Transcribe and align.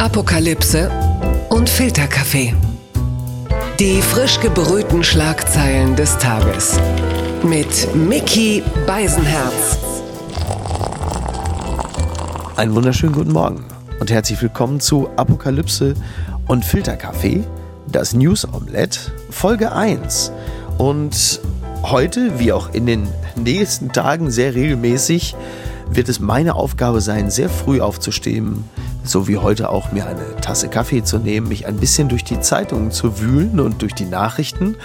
Apokalypse 0.00 0.92
und 1.48 1.68
Filterkaffee. 1.68 2.54
Die 3.80 4.00
frisch 4.00 4.38
gebrühten 4.38 5.02
Schlagzeilen 5.02 5.96
des 5.96 6.16
Tages. 6.18 6.78
Mit 7.42 7.92
Mickey 7.96 8.62
Beisenherz. 8.86 9.76
Einen 12.54 12.76
wunderschönen 12.76 13.12
guten 13.12 13.32
Morgen 13.32 13.64
und 13.98 14.12
herzlich 14.12 14.40
willkommen 14.40 14.78
zu 14.78 15.08
Apokalypse 15.16 15.94
und 16.46 16.64
Filterkaffee, 16.64 17.42
das 17.90 18.14
News 18.14 18.46
Omelette, 18.52 19.00
Folge 19.30 19.72
1. 19.72 20.30
Und 20.78 21.40
heute, 21.82 22.38
wie 22.38 22.52
auch 22.52 22.72
in 22.72 22.86
den 22.86 23.08
nächsten 23.34 23.92
Tagen 23.92 24.30
sehr 24.30 24.54
regelmäßig, 24.54 25.34
wird 25.90 26.08
es 26.08 26.20
meine 26.20 26.54
Aufgabe 26.54 27.00
sein, 27.00 27.32
sehr 27.32 27.48
früh 27.48 27.80
aufzustehen, 27.80 28.62
so 29.10 29.28
wie 29.28 29.38
heute 29.38 29.70
auch 29.70 29.92
mir 29.92 30.06
eine 30.06 30.36
Tasse 30.40 30.68
Kaffee 30.68 31.02
zu 31.02 31.18
nehmen, 31.18 31.48
mich 31.48 31.66
ein 31.66 31.76
bisschen 31.76 32.08
durch 32.08 32.24
die 32.24 32.40
Zeitungen 32.40 32.90
zu 32.90 33.20
wühlen 33.20 33.60
und 33.60 33.82
durch 33.82 33.94
die 33.94 34.04
Nachrichten, 34.04 34.76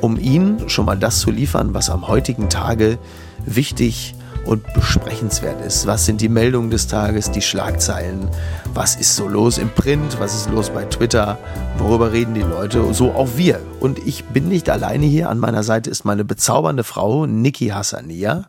um 0.00 0.18
Ihnen 0.18 0.68
schon 0.68 0.86
mal 0.86 0.98
das 0.98 1.20
zu 1.20 1.30
liefern, 1.30 1.74
was 1.74 1.90
am 1.90 2.08
heutigen 2.08 2.48
Tage 2.48 2.98
wichtig 3.44 4.14
und 4.44 4.64
besprechenswert 4.74 5.64
ist. 5.64 5.86
Was 5.86 6.04
sind 6.04 6.20
die 6.20 6.28
Meldungen 6.28 6.70
des 6.70 6.86
Tages, 6.86 7.30
die 7.30 7.42
Schlagzeilen? 7.42 8.28
Was 8.74 8.96
ist 8.96 9.14
so 9.14 9.28
los 9.28 9.58
im 9.58 9.70
Print? 9.70 10.18
Was 10.18 10.34
ist 10.34 10.50
los 10.50 10.70
bei 10.70 10.84
Twitter? 10.84 11.38
Worüber 11.78 12.12
reden 12.12 12.34
die 12.34 12.40
Leute? 12.40 12.92
So 12.92 13.12
auch 13.12 13.28
wir. 13.36 13.60
Und 13.80 13.98
ich 14.00 14.24
bin 14.24 14.48
nicht 14.48 14.68
alleine 14.68 15.06
hier. 15.06 15.30
An 15.30 15.38
meiner 15.38 15.62
Seite 15.62 15.90
ist 15.90 16.04
meine 16.04 16.24
bezaubernde 16.24 16.84
Frau 16.84 17.26
Niki 17.26 17.68
Hassania. 17.68 18.48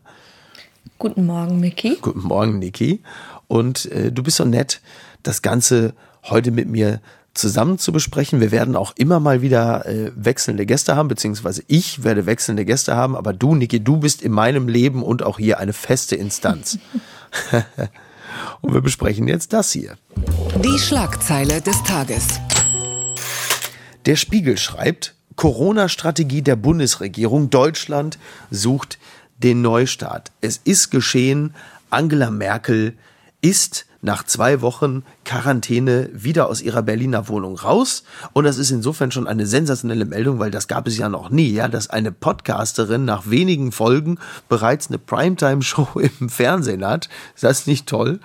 Guten 1.00 1.26
Morgen, 1.26 1.60
Miki. 1.60 1.98
Guten 2.02 2.22
Morgen, 2.22 2.60
Niki. 2.60 3.02
Und 3.48 3.86
äh, 3.92 4.12
du 4.12 4.24
bist 4.24 4.38
so 4.38 4.46
nett, 4.46 4.82
das 5.24 5.42
Ganze 5.42 5.94
heute 6.24 6.52
mit 6.52 6.70
mir 6.70 7.02
zusammen 7.34 7.80
zu 7.80 7.92
besprechen. 7.92 8.42
Wir 8.42 8.52
werden 8.52 8.76
auch 8.76 8.94
immer 8.96 9.20
mal 9.20 9.42
wieder 9.42 9.86
äh, 9.88 10.12
wechselnde 10.16 10.66
Gäste 10.66 10.96
haben, 10.96 11.08
beziehungsweise 11.08 11.64
ich 11.68 12.04
werde 12.04 12.26
wechselnde 12.26 12.64
Gäste 12.64 12.96
haben, 12.96 13.16
aber 13.16 13.34
du, 13.34 13.56
Niki, 13.56 13.84
du 13.84 13.98
bist 13.98 14.22
in 14.22 14.32
meinem 14.32 14.68
Leben 14.68 15.04
und 15.04 15.24
auch 15.24 15.40
hier 15.40 15.60
eine 15.60 15.74
feste 15.74 16.16
Instanz. 16.16 16.78
und 18.62 18.74
wir 18.74 18.82
besprechen 18.82 19.28
jetzt 19.28 19.54
das 19.54 19.72
hier. 19.72 19.98
Die 20.64 20.78
Schlagzeile 20.78 21.62
des 21.62 21.82
Tages. 21.84 22.40
Der 24.06 24.16
Spiegel 24.16 24.58
schreibt, 24.58 25.16
Corona-Strategie 25.36 26.42
der 26.44 26.56
Bundesregierung. 26.56 27.50
Deutschland 27.50 28.20
sucht 28.52 29.00
den 29.38 29.62
Neustart. 29.62 30.32
Es 30.42 30.58
ist 30.64 30.92
geschehen. 30.92 31.56
Angela 31.90 32.30
Merkel 32.30 32.94
ist 33.42 33.86
nach 34.04 34.24
zwei 34.24 34.62
Wochen 34.62 35.04
Quarantäne 35.24 36.10
wieder 36.14 36.48
aus 36.50 36.62
ihrer 36.62 36.84
Berliner 36.84 37.30
Wohnung 37.30 37.58
raus. 37.58 38.04
Und 38.34 38.44
das 38.44 38.58
ist 38.58 38.70
insofern 38.70 39.12
schon 39.12 39.28
eine 39.28 39.48
sensationelle 39.48 40.06
Meldung, 40.06 40.40
weil 40.40 40.52
das 40.52 40.68
gab 40.68 40.88
es 40.88 40.98
ja 40.98 41.08
noch 41.08 41.30
nie, 41.30 41.50
ja, 41.50 41.70
dass 41.70 41.90
eine 41.90 42.12
Podcasterin 42.12 43.06
nach 43.06 43.30
wenigen 43.30 43.72
Folgen 43.72 44.20
bereits 44.50 44.90
eine 44.90 45.00
Primetime-Show 45.00 45.88
im 46.20 46.30
Fernsehen 46.30 46.86
hat. 46.86 47.08
Ist 47.34 47.46
das 47.46 47.66
nicht 47.66 47.88
toll? 47.88 48.20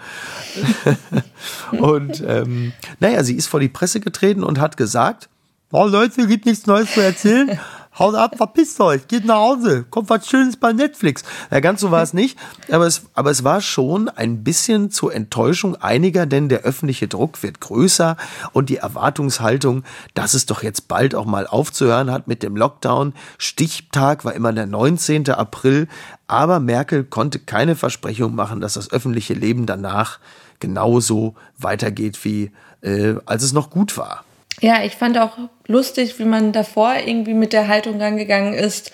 und 1.81 2.23
ähm, 2.27 2.73
naja, 2.99 3.23
sie 3.23 3.37
ist 3.37 3.47
vor 3.47 3.61
die 3.61 3.69
Presse 3.69 4.01
getreten 4.01 4.43
und 4.43 4.59
hat 4.59 4.77
gesagt, 4.77 5.29
oh 5.71 5.87
Leute, 5.87 6.27
gibt 6.27 6.45
nichts 6.45 6.67
Neues 6.67 6.93
zu 6.93 7.01
erzählen. 7.01 7.59
Haut 7.98 8.14
ab, 8.14 8.36
verpisst 8.36 8.80
euch, 8.80 9.08
geht 9.08 9.24
nach 9.24 9.38
Hause, 9.38 9.84
kommt 9.91 10.08
was 10.08 10.28
Schönes 10.28 10.56
bei 10.56 10.72
Netflix. 10.72 11.24
Ja, 11.50 11.58
ganz 11.58 11.80
so 11.80 11.91
war 11.91 12.02
es 12.02 12.14
nicht, 12.14 12.38
aber 12.70 12.86
es, 12.86 13.06
aber 13.14 13.32
es 13.32 13.42
war 13.42 13.60
schon 13.60 14.08
ein 14.08 14.44
bisschen 14.44 14.92
zur 14.92 15.12
Enttäuschung 15.12 15.74
einiger, 15.74 16.24
denn 16.24 16.48
der 16.48 16.60
öffentliche 16.60 17.08
Druck 17.08 17.42
wird 17.42 17.60
größer 17.60 18.16
und 18.52 18.69
die 18.69 18.76
Erwartungshaltung, 18.76 19.82
dass 20.14 20.34
es 20.34 20.46
doch 20.46 20.62
jetzt 20.62 20.86
bald 20.86 21.16
auch 21.16 21.24
mal 21.24 21.48
aufzuhören 21.48 22.12
hat 22.12 22.28
mit 22.28 22.44
dem 22.44 22.56
Lockdown. 22.56 23.14
Stichtag 23.37 24.25
war 24.25 24.32
immer 24.32 24.53
der 24.53 24.66
19. 24.66 25.31
April, 25.31 25.88
aber 26.28 26.60
Merkel 26.60 27.03
konnte 27.03 27.41
keine 27.41 27.75
Versprechung 27.75 28.34
machen, 28.37 28.60
dass 28.60 28.75
das 28.75 28.92
öffentliche 28.92 29.34
Leben 29.34 29.66
danach 29.66 30.20
genauso 30.60 31.34
weitergeht, 31.58 32.25
wie 32.25 32.53
äh, 32.81 33.16
als 33.26 33.42
es 33.42 33.53
noch 33.53 33.70
gut 33.70 33.97
war. 33.97 34.25
Ja, 34.60 34.82
ich 34.82 34.96
fand 34.96 35.19
auch 35.19 35.38
lustig, 35.66 36.19
wie 36.19 36.24
man 36.24 36.52
davor 36.52 36.94
irgendwie 37.04 37.34
mit 37.34 37.52
der 37.52 37.69
Haltung 37.69 38.00
rangegangen 38.00 38.54
ist. 38.54 38.91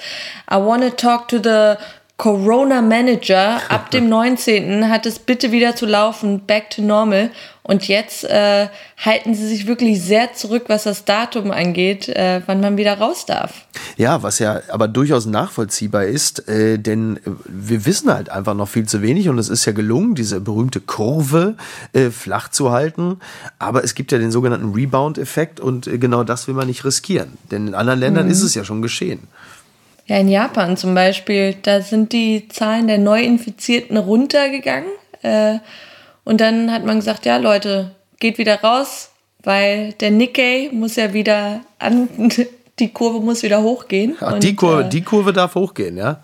I 0.51 0.57
wanna 0.57 0.91
talk 0.91 1.29
to 1.29 1.39
the 1.43 1.77
Corona 2.17 2.81
Manager. 2.81 3.61
Ab 3.69 3.91
dem 3.91 4.09
19. 4.09 4.89
hat 4.89 5.07
es 5.07 5.19
bitte 5.19 5.53
wieder 5.53 5.75
zu 5.75 5.87
laufen, 5.87 6.47
back 6.47 6.71
to 6.71 6.83
normal. 6.83 7.31
Und 7.67 7.89
jetzt 7.89 8.25
äh, 8.25 8.69
halten 8.99 9.35
sie 9.35 9.49
sich 9.49 9.67
wirklich 9.67 10.03
sehr 10.03 10.35
zurück, 10.35 10.65
was 10.67 10.85
das 10.85 11.07
Datum 11.07 11.51
angeht, 11.51 12.11
äh, 12.11 12.43
wann 12.45 12.61
man 12.61 12.77
wieder 12.77 12.99
raus 12.99 13.25
darf. 13.25 13.65
Ja, 13.97 14.23
was 14.23 14.39
ja 14.39 14.61
aber 14.69 14.87
durchaus 14.87 15.25
nachvollziehbar 15.25 16.05
ist, 16.05 16.47
äh, 16.47 16.79
denn 16.79 17.19
wir 17.47 17.87
wissen 17.87 18.13
halt 18.13 18.29
einfach 18.29 18.53
noch 18.53 18.69
viel 18.69 18.87
zu 18.87 19.01
wenig 19.01 19.31
und 19.31 19.39
es 19.39 19.49
ist 19.49 19.65
ja 19.65 19.73
gelungen, 19.73 20.15
diese 20.15 20.41
berühmte 20.41 20.81
Kurve 20.81 21.57
äh, 21.95 22.11
flach 22.11 22.51
zu 22.51 22.71
halten. 22.71 23.19
Aber 23.59 23.83
es 23.83 23.95
gibt 23.95 24.13
ja 24.13 24.19
den 24.19 24.31
sogenannten 24.31 24.75
Rebound-Effekt 24.75 25.59
und 25.59 25.87
äh, 25.87 25.97
genau 25.97 26.23
das 26.23 26.47
will 26.47 26.55
man 26.55 26.67
nicht 26.67 26.85
riskieren. 26.85 27.39
Denn 27.51 27.69
in 27.69 27.75
anderen 27.75 27.99
Ländern 27.99 28.27
mhm. 28.27 28.33
ist 28.33 28.43
es 28.43 28.55
ja 28.55 28.65
schon 28.65 28.83
geschehen. 28.83 29.27
Ja, 30.07 30.19
in 30.19 30.29
Japan 30.29 30.77
zum 30.77 30.95
Beispiel, 30.95 31.55
da 31.63 31.81
sind 31.81 32.13
die 32.13 32.49
Zahlen 32.49 32.89
der 32.89 32.99
Neuinfizierten 32.99 33.97
runtergegangen. 33.97 34.91
Äh, 35.23 35.59
und 36.25 36.41
dann 36.41 36.73
hat 36.73 36.85
man 36.85 36.97
gesagt, 36.97 37.25
ja 37.27 37.39
Leute, 37.39 37.93
geht 38.21 38.39
wieder 38.39 38.61
raus, 38.61 39.11
weil 39.43 39.93
der 39.95 40.11
Nikkei 40.11 40.71
muss 40.73 40.97
ja 40.97 41.13
wieder 41.13 41.61
an, 41.79 42.09
die 42.79 42.93
Kurve 42.93 43.21
muss 43.21 43.43
wieder 43.43 43.63
hochgehen. 43.63 44.17
Ach, 44.21 44.39
die, 44.39 44.55
Kurve, 44.55 44.85
äh, 44.85 44.89
die 44.89 45.03
Kurve 45.03 45.33
darf 45.33 45.55
hochgehen, 45.55 45.97
ja? 45.97 46.21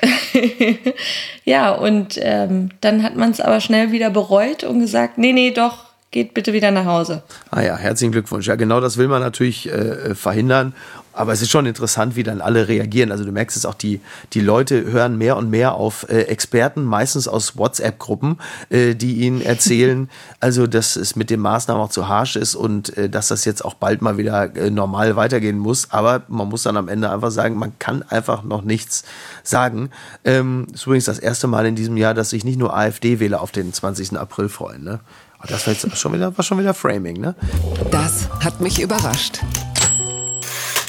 ja, 1.44 1.72
und 1.72 2.18
ähm, 2.22 2.70
dann 2.80 3.02
hat 3.02 3.16
man 3.16 3.30
es 3.30 3.40
aber 3.40 3.60
schnell 3.60 3.90
wieder 3.90 4.10
bereut 4.10 4.62
und 4.64 4.80
gesagt, 4.80 5.18
nee, 5.18 5.32
nee, 5.32 5.50
doch, 5.50 5.87
geht 6.10 6.34
bitte 6.34 6.52
wieder 6.52 6.70
nach 6.70 6.86
Hause. 6.86 7.22
Ah 7.50 7.60
ja, 7.60 7.76
herzlichen 7.76 8.12
Glückwunsch. 8.12 8.46
Ja, 8.46 8.56
genau 8.56 8.80
das 8.80 8.96
will 8.96 9.08
man 9.08 9.20
natürlich 9.20 9.70
äh, 9.70 10.14
verhindern. 10.14 10.74
Aber 11.18 11.32
es 11.32 11.42
ist 11.42 11.50
schon 11.50 11.66
interessant, 11.66 12.14
wie 12.14 12.22
dann 12.22 12.40
alle 12.40 12.68
reagieren. 12.68 13.10
Also 13.10 13.24
du 13.24 13.32
merkst 13.32 13.56
es 13.56 13.66
auch, 13.66 13.74
die, 13.74 14.00
die 14.34 14.40
Leute 14.40 14.84
hören 14.84 15.18
mehr 15.18 15.36
und 15.36 15.50
mehr 15.50 15.74
auf 15.74 16.08
äh, 16.08 16.22
Experten, 16.22 16.84
meistens 16.84 17.26
aus 17.26 17.58
WhatsApp-Gruppen, 17.58 18.38
äh, 18.70 18.94
die 18.94 19.16
ihnen 19.16 19.40
erzählen, 19.40 20.08
also 20.40 20.68
dass 20.68 20.94
es 20.94 21.16
mit 21.16 21.30
den 21.30 21.40
Maßnahmen 21.40 21.82
auch 21.82 21.90
zu 21.90 22.06
harsch 22.06 22.36
ist 22.36 22.54
und 22.54 22.96
äh, 22.96 23.10
dass 23.10 23.28
das 23.28 23.44
jetzt 23.44 23.64
auch 23.64 23.74
bald 23.74 24.00
mal 24.00 24.16
wieder 24.16 24.54
äh, 24.54 24.70
normal 24.70 25.16
weitergehen 25.16 25.58
muss. 25.58 25.90
Aber 25.90 26.22
man 26.28 26.48
muss 26.48 26.62
dann 26.62 26.76
am 26.76 26.86
Ende 26.86 27.10
einfach 27.10 27.32
sagen, 27.32 27.56
man 27.56 27.76
kann 27.80 28.04
einfach 28.04 28.44
noch 28.44 28.62
nichts 28.62 29.02
sagen. 29.42 29.90
Ähm, 30.24 30.68
ist 30.72 30.86
übrigens 30.86 31.06
das 31.06 31.18
erste 31.18 31.48
Mal 31.48 31.66
in 31.66 31.74
diesem 31.74 31.96
Jahr, 31.96 32.14
dass 32.14 32.30
sich 32.30 32.44
nicht 32.44 32.60
nur 32.60 32.76
AfD-Wähler 32.76 33.42
auf 33.42 33.50
den 33.50 33.72
20. 33.72 34.16
April 34.16 34.48
freuen. 34.48 34.84
Ne? 34.84 35.00
Das 35.46 35.66
war 35.66 35.72
jetzt 35.72 35.96
schon 35.96 36.12
wieder, 36.12 36.36
war 36.36 36.44
schon 36.44 36.58
wieder 36.58 36.74
Framing, 36.74 37.20
ne? 37.20 37.34
Das 37.90 38.28
hat 38.42 38.60
mich 38.60 38.80
überrascht. 38.80 39.40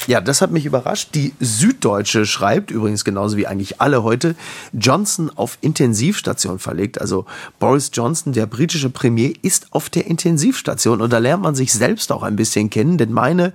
Ja, 0.06 0.20
das 0.20 0.42
hat 0.42 0.50
mich 0.50 0.66
überrascht. 0.66 1.10
Die 1.14 1.34
Süddeutsche 1.38 2.26
schreibt, 2.26 2.72
übrigens 2.72 3.04
genauso 3.04 3.36
wie 3.36 3.46
eigentlich 3.46 3.80
alle 3.80 4.02
heute, 4.02 4.34
Johnson 4.72 5.30
auf 5.30 5.56
Intensivstation 5.60 6.58
verlegt. 6.58 7.00
Also 7.00 7.26
Boris 7.60 7.90
Johnson, 7.92 8.32
der 8.32 8.46
britische 8.46 8.90
Premier, 8.90 9.32
ist 9.42 9.72
auf 9.72 9.88
der 9.88 10.06
Intensivstation. 10.06 11.00
Und 11.00 11.12
da 11.12 11.18
lernt 11.18 11.44
man 11.44 11.54
sich 11.54 11.72
selbst 11.72 12.10
auch 12.10 12.24
ein 12.24 12.34
bisschen 12.34 12.70
kennen, 12.70 12.98
denn 12.98 13.12
meine, 13.12 13.52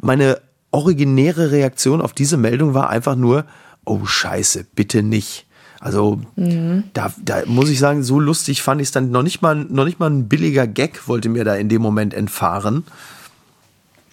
meine 0.00 0.40
originäre 0.72 1.52
Reaktion 1.52 2.00
auf 2.00 2.14
diese 2.14 2.36
Meldung 2.36 2.74
war 2.74 2.90
einfach 2.90 3.14
nur, 3.14 3.44
oh 3.84 4.04
Scheiße, 4.04 4.66
bitte 4.74 5.04
nicht. 5.04 5.46
Also 5.80 6.20
mhm. 6.36 6.84
da, 6.92 7.10
da 7.24 7.42
muss 7.46 7.70
ich 7.70 7.78
sagen, 7.78 8.02
so 8.02 8.20
lustig 8.20 8.60
fand 8.60 8.82
ich 8.82 8.88
es 8.88 8.92
dann 8.92 9.10
noch 9.10 9.22
nicht 9.22 9.40
mal, 9.40 9.56
noch 9.56 9.86
nicht 9.86 9.98
mal 9.98 10.10
ein 10.10 10.28
billiger 10.28 10.66
Gag 10.66 11.08
wollte 11.08 11.30
mir 11.30 11.42
da 11.44 11.54
in 11.54 11.70
dem 11.70 11.80
Moment 11.80 12.12
entfahren. 12.12 12.84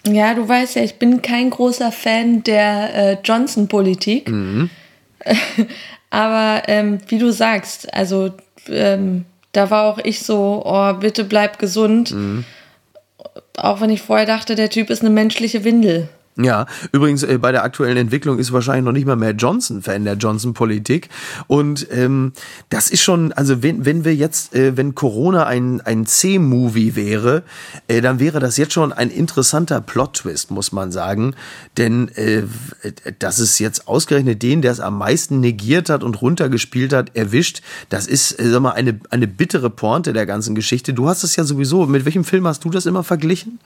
Ja, 0.06 0.32
du 0.32 0.48
weißt 0.48 0.76
ja, 0.76 0.82
ich 0.82 0.98
bin 0.98 1.20
kein 1.20 1.50
großer 1.50 1.92
Fan 1.92 2.42
der 2.42 2.94
äh, 2.94 3.18
Johnson-Politik. 3.22 4.30
Mhm. 4.30 4.70
Aber 6.10 6.62
ähm, 6.68 7.00
wie 7.08 7.18
du 7.18 7.30
sagst, 7.30 7.92
also 7.92 8.32
ähm, 8.68 9.26
da 9.52 9.70
war 9.70 9.84
auch 9.84 9.98
ich 10.02 10.20
so, 10.20 10.62
oh, 10.64 10.94
bitte 10.94 11.24
bleib 11.24 11.58
gesund. 11.58 12.12
Mhm. 12.12 12.44
Auch 13.58 13.82
wenn 13.82 13.90
ich 13.90 14.00
vorher 14.00 14.26
dachte, 14.26 14.54
der 14.54 14.70
Typ 14.70 14.88
ist 14.88 15.02
eine 15.02 15.10
menschliche 15.10 15.64
Windel. 15.64 16.08
Ja, 16.40 16.66
übrigens 16.92 17.24
äh, 17.24 17.36
bei 17.38 17.50
der 17.50 17.64
aktuellen 17.64 17.96
Entwicklung 17.96 18.38
ist 18.38 18.52
wahrscheinlich 18.52 18.84
noch 18.84 18.92
nicht 18.92 19.06
mal 19.06 19.16
mehr 19.16 19.32
Johnson 19.32 19.82
Fan 19.82 20.04
der 20.04 20.14
Johnson-Politik. 20.14 21.08
Und 21.48 21.88
ähm, 21.90 22.32
das 22.68 22.90
ist 22.90 23.02
schon, 23.02 23.32
also 23.32 23.64
wenn, 23.64 23.84
wenn 23.84 24.04
wir 24.04 24.14
jetzt, 24.14 24.54
äh, 24.54 24.76
wenn 24.76 24.94
Corona 24.94 25.46
ein, 25.46 25.80
ein 25.80 26.06
C-Movie 26.06 26.94
wäre, 26.94 27.42
äh, 27.88 28.00
dann 28.00 28.20
wäre 28.20 28.38
das 28.38 28.56
jetzt 28.56 28.72
schon 28.72 28.92
ein 28.92 29.10
interessanter 29.10 29.80
Plot-Twist, 29.80 30.52
muss 30.52 30.70
man 30.70 30.92
sagen. 30.92 31.34
Denn 31.76 32.06
äh, 32.14 32.44
dass 33.18 33.40
es 33.40 33.58
jetzt 33.58 33.88
ausgerechnet 33.88 34.40
den, 34.40 34.62
der 34.62 34.70
es 34.70 34.78
am 34.78 34.96
meisten 34.96 35.40
negiert 35.40 35.90
hat 35.90 36.04
und 36.04 36.22
runtergespielt 36.22 36.92
hat, 36.92 37.16
erwischt, 37.16 37.62
das 37.88 38.06
ist, 38.06 38.38
äh, 38.38 38.48
sag 38.48 38.62
mal, 38.62 38.72
eine, 38.72 39.00
eine 39.10 39.26
bittere 39.26 39.70
Pointe 39.70 40.12
der 40.12 40.24
ganzen 40.24 40.54
Geschichte. 40.54 40.94
Du 40.94 41.08
hast 41.08 41.24
es 41.24 41.34
ja 41.34 41.42
sowieso, 41.42 41.86
mit 41.86 42.04
welchem 42.04 42.22
Film 42.22 42.46
hast 42.46 42.64
du 42.64 42.70
das 42.70 42.86
immer 42.86 43.02
verglichen? 43.02 43.58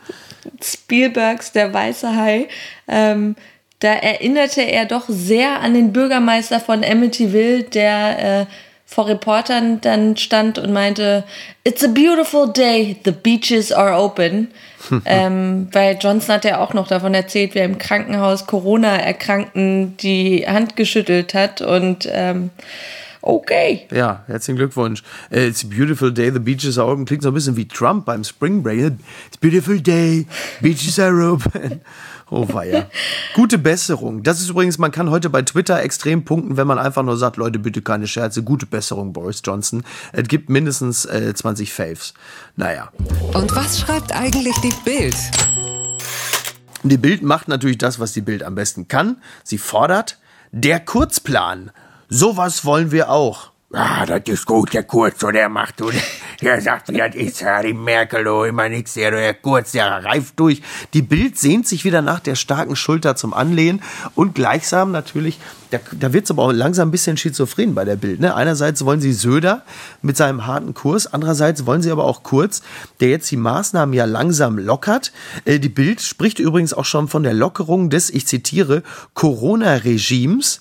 Spielbergs 0.62 1.52
Der 1.52 1.74
Weiße 1.74 2.16
Hai. 2.16 2.48
Ähm, 2.88 3.36
da 3.80 3.94
erinnerte 3.94 4.62
er 4.62 4.84
doch 4.84 5.04
sehr 5.08 5.60
an 5.60 5.74
den 5.74 5.92
Bürgermeister 5.92 6.60
von 6.60 6.84
Amityville, 6.84 7.64
der 7.64 8.42
äh, 8.42 8.46
vor 8.92 9.08
Reportern 9.08 9.80
dann 9.80 10.16
stand 10.16 10.58
und 10.58 10.72
meinte, 10.72 11.24
It's 11.64 11.82
a 11.82 11.88
beautiful 11.88 12.52
day, 12.52 12.96
the 13.04 13.10
beaches 13.10 13.72
are 13.72 13.96
open. 13.96 14.48
ähm, 15.04 15.68
weil 15.72 15.98
Johnson 16.00 16.34
hat 16.34 16.44
ja 16.44 16.60
auch 16.60 16.74
noch 16.74 16.88
davon 16.88 17.14
erzählt, 17.14 17.54
wie 17.54 17.60
er 17.60 17.64
im 17.64 17.78
Krankenhaus 17.78 18.46
Corona-Erkrankten 18.46 19.96
die 19.96 20.44
Hand 20.46 20.76
geschüttelt 20.76 21.34
hat 21.34 21.60
und 21.60 22.08
ähm, 22.10 22.50
okay. 23.22 23.86
Ja, 23.92 24.24
herzlichen 24.26 24.58
Glückwunsch. 24.58 25.02
Uh, 25.30 25.38
it's 25.38 25.64
a 25.64 25.68
beautiful 25.68 26.12
day, 26.12 26.30
the 26.30 26.40
beaches 26.40 26.78
are 26.78 26.90
open. 26.90 27.04
Klingt 27.04 27.22
so 27.22 27.30
ein 27.30 27.34
bisschen 27.34 27.56
wie 27.56 27.66
Trump 27.66 28.04
beim 28.04 28.24
Spring 28.24 28.62
Break. 28.62 28.78
It's 28.80 29.36
a 29.36 29.40
beautiful 29.40 29.80
day, 29.80 30.26
beaches 30.60 30.98
are 30.98 31.20
open. 31.22 31.80
Oh 32.34 32.48
weia. 32.50 32.86
Gute 33.34 33.58
Besserung. 33.58 34.22
Das 34.22 34.40
ist 34.40 34.48
übrigens, 34.48 34.78
man 34.78 34.90
kann 34.90 35.10
heute 35.10 35.28
bei 35.28 35.42
Twitter 35.42 35.82
extrem 35.82 36.24
punkten, 36.24 36.56
wenn 36.56 36.66
man 36.66 36.78
einfach 36.78 37.02
nur 37.02 37.18
sagt, 37.18 37.36
Leute, 37.36 37.58
bitte 37.58 37.82
keine 37.82 38.06
Scherze. 38.06 38.42
Gute 38.42 38.64
Besserung, 38.64 39.12
Boris 39.12 39.42
Johnson. 39.44 39.84
Es 40.12 40.28
gibt 40.28 40.48
mindestens 40.48 41.04
äh, 41.04 41.34
20 41.34 41.70
Faves. 41.70 42.14
Naja. 42.56 42.90
Und 43.34 43.54
was 43.54 43.80
schreibt 43.80 44.12
eigentlich 44.12 44.56
die 44.62 44.72
Bild? 44.82 45.14
Die 46.84 46.96
Bild 46.96 47.22
macht 47.22 47.48
natürlich 47.48 47.76
das, 47.76 48.00
was 48.00 48.14
die 48.14 48.22
Bild 48.22 48.42
am 48.44 48.54
besten 48.54 48.88
kann. 48.88 49.18
Sie 49.44 49.58
fordert 49.58 50.18
der 50.52 50.80
Kurzplan. 50.80 51.70
Sowas 52.08 52.64
wollen 52.64 52.92
wir 52.92 53.10
auch. 53.10 53.50
Ah, 53.74 54.06
das 54.06 54.22
ist 54.24 54.46
gut, 54.46 54.72
der 54.72 54.84
Kurz, 54.84 55.22
oder 55.22 55.32
der 55.32 55.48
macht, 55.50 55.82
oder 55.82 55.98
der 56.42 56.60
sagt, 56.60 56.88
wie 56.92 56.98
das 56.98 57.14
ist, 57.14 57.44
die 57.64 57.72
Merkel, 57.72 58.26
oh, 58.26 58.44
immer 58.44 58.68
nix, 58.68 58.94
der, 58.94 59.12
der 59.12 59.34
Kurz, 59.34 59.72
der 59.72 60.04
reift 60.04 60.38
durch. 60.38 60.60
Die 60.92 61.02
Bild 61.02 61.38
sehnt 61.38 61.66
sich 61.66 61.84
wieder 61.84 62.02
nach 62.02 62.20
der 62.20 62.34
starken 62.34 62.76
Schulter 62.76 63.16
zum 63.16 63.32
Anlehnen 63.32 63.82
und 64.14 64.34
gleichsam 64.34 64.90
natürlich, 64.90 65.38
da, 65.70 65.78
da 65.92 66.12
wird 66.12 66.24
es 66.24 66.30
aber 66.30 66.42
auch 66.42 66.52
langsam 66.52 66.88
ein 66.88 66.90
bisschen 66.90 67.16
schizophren 67.16 67.74
bei 67.74 67.84
der 67.84 67.96
Bild. 67.96 68.20
Ne? 68.20 68.34
Einerseits 68.34 68.84
wollen 68.84 69.00
sie 69.00 69.12
Söder 69.12 69.62
mit 70.02 70.16
seinem 70.16 70.46
harten 70.46 70.74
Kurs, 70.74 71.06
andererseits 71.06 71.64
wollen 71.64 71.80
sie 71.80 71.90
aber 71.90 72.04
auch 72.04 72.22
Kurz, 72.22 72.62
der 73.00 73.08
jetzt 73.08 73.30
die 73.30 73.36
Maßnahmen 73.36 73.94
ja 73.94 74.04
langsam 74.04 74.58
lockert. 74.58 75.12
Äh, 75.44 75.60
die 75.60 75.68
Bild 75.68 76.00
spricht 76.00 76.38
übrigens 76.38 76.74
auch 76.74 76.84
schon 76.84 77.08
von 77.08 77.22
der 77.22 77.34
Lockerung 77.34 77.88
des, 77.88 78.10
ich 78.10 78.26
zitiere, 78.26 78.82
Corona-Regimes. 79.14 80.60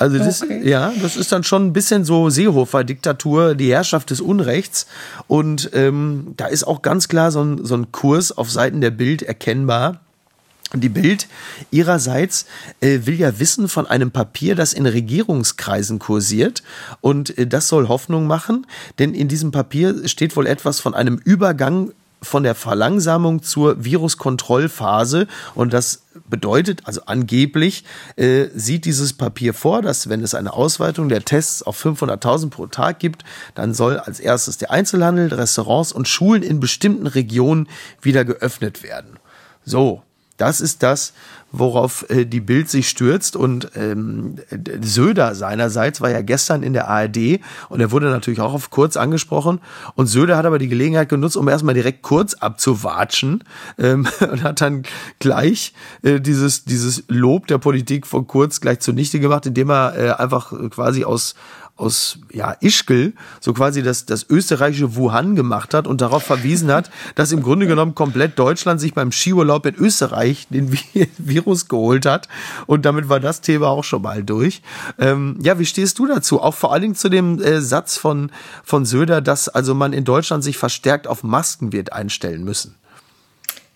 Also 0.00 0.16
das, 0.16 0.42
okay. 0.42 0.66
ja, 0.66 0.94
das 1.02 1.14
ist 1.14 1.30
dann 1.30 1.44
schon 1.44 1.66
ein 1.66 1.72
bisschen 1.74 2.06
so 2.06 2.30
Seehofer-Diktatur, 2.30 3.54
die 3.54 3.70
Herrschaft 3.70 4.08
des 4.08 4.22
Unrechts. 4.22 4.86
Und 5.26 5.70
ähm, 5.74 6.32
da 6.38 6.46
ist 6.46 6.64
auch 6.64 6.80
ganz 6.80 7.06
klar 7.06 7.30
so 7.30 7.42
ein, 7.42 7.66
so 7.66 7.74
ein 7.74 7.92
Kurs 7.92 8.32
auf 8.32 8.50
Seiten 8.50 8.80
der 8.80 8.92
Bild 8.92 9.20
erkennbar. 9.20 10.00
Die 10.72 10.88
Bild 10.88 11.28
ihrerseits 11.70 12.46
äh, 12.80 13.00
will 13.04 13.16
ja 13.16 13.38
wissen 13.38 13.68
von 13.68 13.86
einem 13.86 14.10
Papier, 14.10 14.54
das 14.54 14.72
in 14.72 14.86
Regierungskreisen 14.86 15.98
kursiert. 15.98 16.62
Und 17.02 17.36
äh, 17.36 17.46
das 17.46 17.68
soll 17.68 17.88
Hoffnung 17.88 18.26
machen, 18.26 18.66
denn 18.98 19.12
in 19.12 19.28
diesem 19.28 19.50
Papier 19.50 20.08
steht 20.08 20.34
wohl 20.34 20.46
etwas 20.46 20.80
von 20.80 20.94
einem 20.94 21.20
Übergang 21.22 21.92
von 22.22 22.42
der 22.42 22.54
Verlangsamung 22.54 23.42
zur 23.42 23.84
Viruskontrollphase. 23.84 25.26
Und 25.54 25.72
das 25.72 26.02
bedeutet, 26.28 26.82
also 26.84 27.02
angeblich, 27.06 27.84
äh, 28.16 28.48
sieht 28.54 28.84
dieses 28.84 29.14
Papier 29.14 29.54
vor, 29.54 29.82
dass 29.82 30.08
wenn 30.08 30.22
es 30.22 30.34
eine 30.34 30.52
Ausweitung 30.52 31.08
der 31.08 31.24
Tests 31.24 31.62
auf 31.62 31.82
500.000 31.82 32.50
pro 32.50 32.66
Tag 32.66 32.98
gibt, 32.98 33.24
dann 33.54 33.74
soll 33.74 33.98
als 33.98 34.20
erstes 34.20 34.58
der 34.58 34.70
Einzelhandel, 34.70 35.32
Restaurants 35.32 35.92
und 35.92 36.08
Schulen 36.08 36.42
in 36.42 36.60
bestimmten 36.60 37.06
Regionen 37.06 37.68
wieder 38.02 38.24
geöffnet 38.24 38.82
werden. 38.82 39.18
So, 39.64 40.02
das 40.40 40.60
ist 40.60 40.82
das, 40.82 41.12
worauf 41.52 42.08
äh, 42.08 42.24
die 42.24 42.40
Bild 42.40 42.68
sich 42.68 42.88
stürzt. 42.88 43.36
Und 43.36 43.70
ähm, 43.74 44.36
Söder 44.80 45.34
seinerseits 45.34 46.00
war 46.00 46.10
ja 46.10 46.22
gestern 46.22 46.62
in 46.62 46.72
der 46.72 46.88
ARD 46.88 47.40
und 47.68 47.80
er 47.80 47.90
wurde 47.90 48.08
natürlich 48.10 48.40
auch 48.40 48.54
auf 48.54 48.70
Kurz 48.70 48.96
angesprochen. 48.96 49.60
Und 49.94 50.06
Söder 50.06 50.36
hat 50.36 50.46
aber 50.46 50.58
die 50.58 50.68
Gelegenheit 50.68 51.08
genutzt, 51.08 51.36
um 51.36 51.48
erstmal 51.48 51.74
direkt 51.74 52.02
Kurz 52.02 52.34
abzuwatschen 52.34 53.44
ähm, 53.78 54.08
und 54.20 54.42
hat 54.42 54.60
dann 54.60 54.84
gleich 55.18 55.74
äh, 56.02 56.20
dieses, 56.20 56.64
dieses 56.64 57.04
Lob 57.08 57.46
der 57.46 57.58
Politik 57.58 58.06
von 58.06 58.26
Kurz 58.26 58.60
gleich 58.60 58.80
zunichte 58.80 59.20
gemacht, 59.20 59.46
indem 59.46 59.70
er 59.70 59.96
äh, 59.96 60.10
einfach 60.12 60.52
quasi 60.70 61.04
aus 61.04 61.34
aus 61.80 62.18
ja, 62.32 62.56
Ischgl 62.60 63.14
so 63.40 63.52
quasi 63.52 63.82
das, 63.82 64.06
das 64.06 64.26
österreichische 64.28 64.96
Wuhan 64.96 65.34
gemacht 65.34 65.74
hat 65.74 65.86
und 65.86 66.00
darauf 66.00 66.22
verwiesen 66.22 66.70
hat, 66.70 66.90
dass 67.14 67.32
im 67.32 67.42
Grunde 67.42 67.66
genommen 67.66 67.94
komplett 67.94 68.38
Deutschland 68.38 68.80
sich 68.80 68.94
beim 68.94 69.12
Skiurlaub 69.12 69.66
in 69.66 69.74
Österreich 69.74 70.46
den 70.50 70.72
Virus 71.18 71.68
geholt 71.68 72.06
hat. 72.06 72.28
Und 72.66 72.84
damit 72.84 73.08
war 73.08 73.20
das 73.20 73.40
Thema 73.40 73.68
auch 73.68 73.84
schon 73.84 74.02
mal 74.02 74.22
durch. 74.22 74.62
Ähm, 74.98 75.38
ja, 75.42 75.58
wie 75.58 75.66
stehst 75.66 75.98
du 75.98 76.06
dazu? 76.06 76.40
Auch 76.40 76.54
vor 76.54 76.72
allen 76.72 76.82
Dingen 76.82 76.94
zu 76.94 77.08
dem 77.08 77.40
äh, 77.42 77.60
Satz 77.60 77.96
von, 77.96 78.30
von 78.62 78.84
Söder, 78.84 79.20
dass 79.20 79.48
also 79.48 79.74
man 79.74 79.92
in 79.92 80.04
Deutschland 80.04 80.44
sich 80.44 80.58
verstärkt 80.58 81.06
auf 81.06 81.22
Masken 81.22 81.72
wird 81.72 81.92
einstellen 81.92 82.44
müssen. 82.44 82.76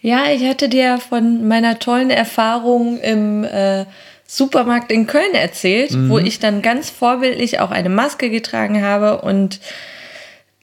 Ja, 0.00 0.31
ich 0.31 0.47
hatte 0.47 0.69
dir 0.69 0.99
von 0.99 1.49
meiner 1.49 1.79
tollen 1.79 2.11
Erfahrung 2.11 2.99
im 2.99 3.43
äh, 3.43 3.87
Supermarkt 4.37 4.91
in 4.91 5.07
Köln 5.07 5.35
erzählt, 5.35 5.93
mhm. 5.93 6.11
wo 6.11 6.19
ich 6.19 6.41
dann 6.41 6.61
ganz 6.61 6.91
vorbildlich 6.91 7.61
auch 7.61 7.71
eine 7.71 7.89
Maske 7.89 8.31
getragen 8.31 8.83
habe 8.83 9.21
und 9.21 9.61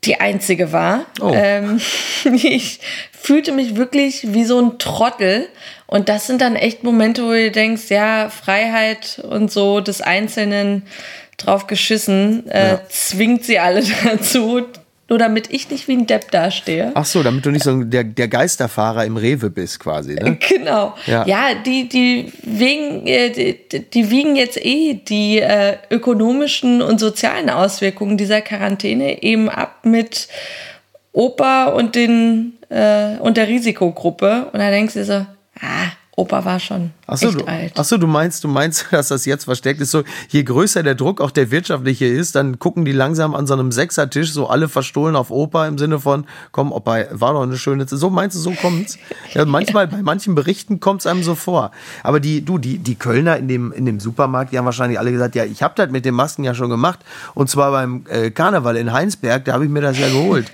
die 0.04 0.20
einzige 0.20 0.74
war. 0.74 1.06
Oh. 1.22 1.32
Ähm, 1.34 1.80
ich 2.34 2.82
fühlte 3.12 3.54
mich 3.54 3.78
wirklich 3.78 4.34
wie 4.34 4.44
so 4.44 4.60
ein 4.60 4.78
Trottel. 4.78 5.48
Und 5.88 6.10
das 6.10 6.28
sind 6.28 6.42
dann 6.42 6.58
echt 6.58 6.84
Momente, 6.84 7.24
wo 7.24 7.32
du 7.32 7.50
denkst, 7.50 7.84
ja, 7.90 8.30
Freiheit 8.30 9.22
und 9.24 9.50
so 9.50 9.80
des 9.80 10.02
Einzelnen 10.02 10.84
drauf 11.38 11.68
geschissen, 11.68 12.50
äh, 12.50 12.72
ja. 12.72 12.82
zwingt 12.90 13.46
sie 13.46 13.60
alle 13.60 13.84
dazu, 14.04 14.68
nur 15.12 15.18
damit 15.18 15.52
ich 15.52 15.70
nicht 15.70 15.90
wie 15.90 15.98
ein 15.98 16.08
Depp 16.08 16.32
dastehe. 16.32 16.92
Ach 16.94 17.04
so, 17.04 17.22
damit 17.22 17.46
du 17.46 17.52
nicht 17.52 17.66
so 17.66 17.84
der, 17.84 18.06
der 18.06 18.30
Geisterfahrer 18.30 19.04
im 19.04 19.18
Rewe 19.18 19.50
bist 19.50 19.82
quasi, 19.82 20.14
ne? 20.14 20.38
Genau. 20.48 20.96
Ja, 21.06 21.26
ja 21.28 21.54
die, 21.54 21.90
die, 21.90 22.32
wegen, 22.44 23.06
äh, 23.08 23.30
die, 23.30 23.90
die 23.90 24.10
wiegen 24.10 24.38
jetzt 24.38 24.58
eh 24.66 24.94
die 24.94 25.40
äh, 25.40 25.76
ökonomischen 25.90 26.82
und 26.82 27.02
sozialen 27.02 27.50
Auswirkungen 27.50 28.18
dieser 28.18 28.40
Quarantäne 28.40 29.22
eben 29.22 29.50
ab 29.50 29.80
mit 29.84 30.30
Opa 31.12 31.66
und, 31.66 31.96
den, 31.96 32.54
äh, 32.70 33.18
und 33.20 33.36
der 33.36 33.50
Risikogruppe. 33.50 34.48
Und 34.54 34.60
da 34.60 34.72
denkst 34.72 34.94
du 34.94 35.04
so, 35.04 35.26
ah, 35.60 35.92
Opa 36.22 36.46
war 36.46 36.60
schon 36.60 36.92
Achso, 37.08 37.30
echt 37.30 37.42
du, 37.42 37.46
alt. 37.46 37.80
Achso, 37.80 37.98
du 37.98 38.06
meinst, 38.06 38.44
du 38.44 38.48
meinst, 38.48 38.86
dass 38.92 39.08
das 39.08 39.26
jetzt 39.26 39.46
versteckt 39.46 39.82
ist. 39.82 39.90
So, 39.90 40.04
je 40.30 40.44
größer 40.44 40.84
der 40.84 40.94
Druck, 40.94 41.20
auch 41.20 41.32
der 41.32 41.50
wirtschaftliche 41.50 42.06
ist, 42.06 42.36
dann 42.36 42.60
gucken 42.60 42.86
die 42.86 42.92
langsam 42.92 43.34
an 43.34 43.48
so 43.48 43.54
einem 43.54 43.72
Sechsertisch, 43.72 44.32
so 44.32 44.48
alle 44.48 44.70
verstohlen 44.70 45.16
auf 45.16 45.32
Opa 45.32 45.68
im 45.68 45.80
Sinne 45.80 46.00
von, 46.00 46.26
komm, 46.52 46.72
Opa, 46.72 47.06
war 47.10 47.34
doch 47.34 47.42
eine 47.42 47.58
schöne 47.58 47.88
Zeit. 47.88 47.98
So 47.98 48.12
meinst 48.12 48.38
du, 48.38 48.40
so 48.40 48.52
kommt's? 48.52 48.98
Ja, 49.34 49.46
manchmal, 49.46 49.88
bei 49.88 50.02
manchen 50.02 50.36
Berichten 50.36 50.82
kommt's 50.82 51.08
einem 51.08 51.24
so 51.24 51.36
vor. 51.36 51.72
Aber 52.04 52.20
die, 52.20 52.44
du, 52.44 52.58
die, 52.58 52.80
die 52.80 52.96
Kölner 52.96 53.38
in 53.38 53.48
dem, 53.48 53.72
in 53.72 53.86
dem 53.86 54.02
Supermarkt, 54.02 54.52
die 54.52 54.58
haben 54.58 54.66
wahrscheinlich 54.66 55.00
alle 55.00 55.12
gesagt, 55.12 55.36
ja, 55.36 55.46
ich 55.46 55.64
hab 55.64 55.78
das 55.78 55.90
mit 55.90 56.04
den 56.04 56.14
Masken 56.14 56.44
ja 56.44 56.54
schon 56.54 56.70
gemacht. 56.70 57.00
Und 57.34 57.50
zwar 57.50 57.72
beim 57.72 58.06
äh, 58.10 58.30
Karneval 58.30 58.76
in 58.76 58.92
Heinsberg, 58.92 59.46
da 59.46 59.54
habe 59.54 59.64
ich 59.64 59.72
mir 59.72 59.80
das 59.80 59.98
ja 59.98 60.10
geholt. 60.10 60.52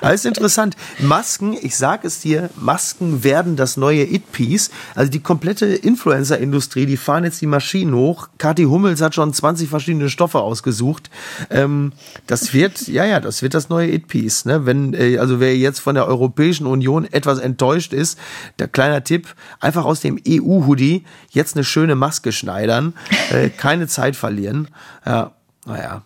das 0.00 0.14
ist 0.14 0.26
interessant. 0.26 0.74
Masken, 1.00 1.54
ich 1.60 1.76
sag 1.76 2.04
es 2.04 2.20
dir, 2.20 2.48
Masken 2.56 3.24
werden 3.24 3.56
das 3.56 3.76
neue 3.76 4.04
It-Piece. 4.24 4.70
Also 4.94 5.10
die 5.10 5.20
komplette 5.20 5.66
Influencer-Industrie, 5.66 6.86
die 6.86 6.96
fahren 6.96 7.24
jetzt 7.24 7.40
die 7.40 7.46
Maschinen 7.46 7.94
hoch. 7.94 8.28
Kathi 8.38 8.64
Hummels 8.64 9.00
hat 9.00 9.14
schon 9.14 9.32
20 9.32 9.68
verschiedene 9.68 10.10
Stoffe 10.10 10.40
ausgesucht. 10.40 11.10
Ähm, 11.50 11.92
das 12.26 12.52
wird, 12.52 12.88
ja, 12.88 13.04
ja, 13.04 13.20
das 13.20 13.42
wird 13.42 13.54
das 13.54 13.68
neue 13.68 13.90
It-Piece. 13.90 14.44
Ne? 14.46 14.66
Wenn, 14.66 14.94
äh, 14.94 15.18
also 15.18 15.40
wer 15.40 15.56
jetzt 15.56 15.80
von 15.80 15.94
der 15.94 16.06
Europäischen 16.06 16.66
Union 16.66 17.04
etwas 17.10 17.38
enttäuscht 17.38 17.92
ist, 17.92 18.18
der 18.58 18.68
kleine 18.68 19.02
Tipp, 19.04 19.34
einfach 19.60 19.84
aus 19.84 20.00
dem 20.00 20.20
EU-Hoodie 20.26 21.04
jetzt 21.30 21.56
eine 21.56 21.64
schöne 21.64 21.94
Maske 21.94 22.32
schneidern, 22.32 22.94
äh, 23.30 23.50
keine 23.50 23.86
Zeit 23.86 24.16
verlieren. 24.16 24.68
Ja, 25.06 25.32
naja. 25.66 26.02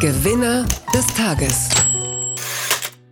Gewinner 0.00 0.66
des 0.94 1.06
Tages. 1.14 1.68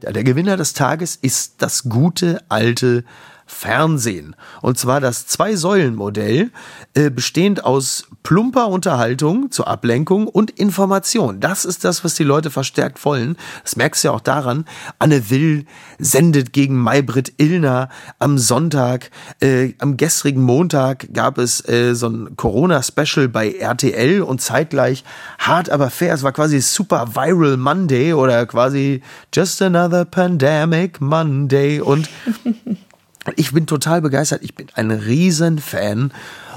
Der 0.03 0.23
Gewinner 0.23 0.57
des 0.57 0.73
Tages 0.73 1.17
ist 1.17 1.55
das 1.59 1.85
gute 1.85 2.41
alte 2.49 3.05
Fernsehen. 3.47 4.35
Und 4.61 4.77
zwar 4.77 5.01
das 5.01 5.27
Zwei-Säulen-Modell, 5.27 6.51
äh, 6.95 7.11
bestehend 7.11 7.65
aus 7.65 8.07
plumper 8.25 8.69
Unterhaltung 8.69 9.51
zur 9.53 9.69
Ablenkung 9.69 10.27
und 10.27 10.51
Information. 10.51 11.39
Das 11.41 11.65
ist 11.65 11.85
das, 11.85 12.03
was 12.03 12.15
die 12.15 12.25
Leute 12.25 12.51
verstärkt 12.51 13.05
wollen. 13.05 13.37
Das 13.63 13.77
merkst 13.77 14.03
du 14.03 14.09
ja 14.09 14.15
auch 14.15 14.21
daran. 14.21 14.65
Anne 14.99 15.31
Will 15.31 15.65
sendet 15.99 16.53
gegen 16.53 16.77
Maybrit 16.83 17.35
Illner 17.39 17.89
am 18.19 18.37
Sonntag. 18.37 19.11
Äh, 19.41 19.75
am 19.79 19.97
gestrigen 19.97 20.43
Montag 20.43 21.13
gab 21.13 21.39
es 21.39 21.67
äh, 21.69 21.95
so 21.95 22.09
ein 22.09 22.37
Corona-Special 22.37 23.29
bei 23.29 23.53
RTL 23.53 24.23
und 24.23 24.41
zeitgleich 24.41 25.05
hart 25.39 25.71
aber 25.71 25.91
fair. 25.91 26.15
Es 26.15 26.23
war 26.23 26.33
quasi 26.33 26.61
Super 26.61 27.15
Viral 27.15 27.57
Monday 27.57 28.13
oder 28.13 28.45
quasi 28.47 29.03
Just 29.33 29.63
Another 29.63 30.05
Pandemic 30.05 31.01
Monday 31.01 31.81
und 31.81 32.09
ich 33.37 33.53
bin 33.53 33.67
total 33.67 34.01
begeistert. 34.01 34.43
Ich 34.43 34.55
bin 34.55 34.69
ein 34.75 34.91
Riesenfan 34.91 36.13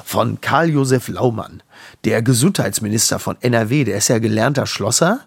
von 0.06 0.42
Karl-Josef 0.42 1.08
Laumann, 1.08 1.64
der 2.06 2.22
Gesundheitsminister 2.22 3.20
von 3.20 3.38
NRW. 3.42 3.84
Der 3.84 3.98
ist 3.98 4.08
ja 4.10 4.20
gelernter 4.20 4.66
Schlosser 4.66 5.22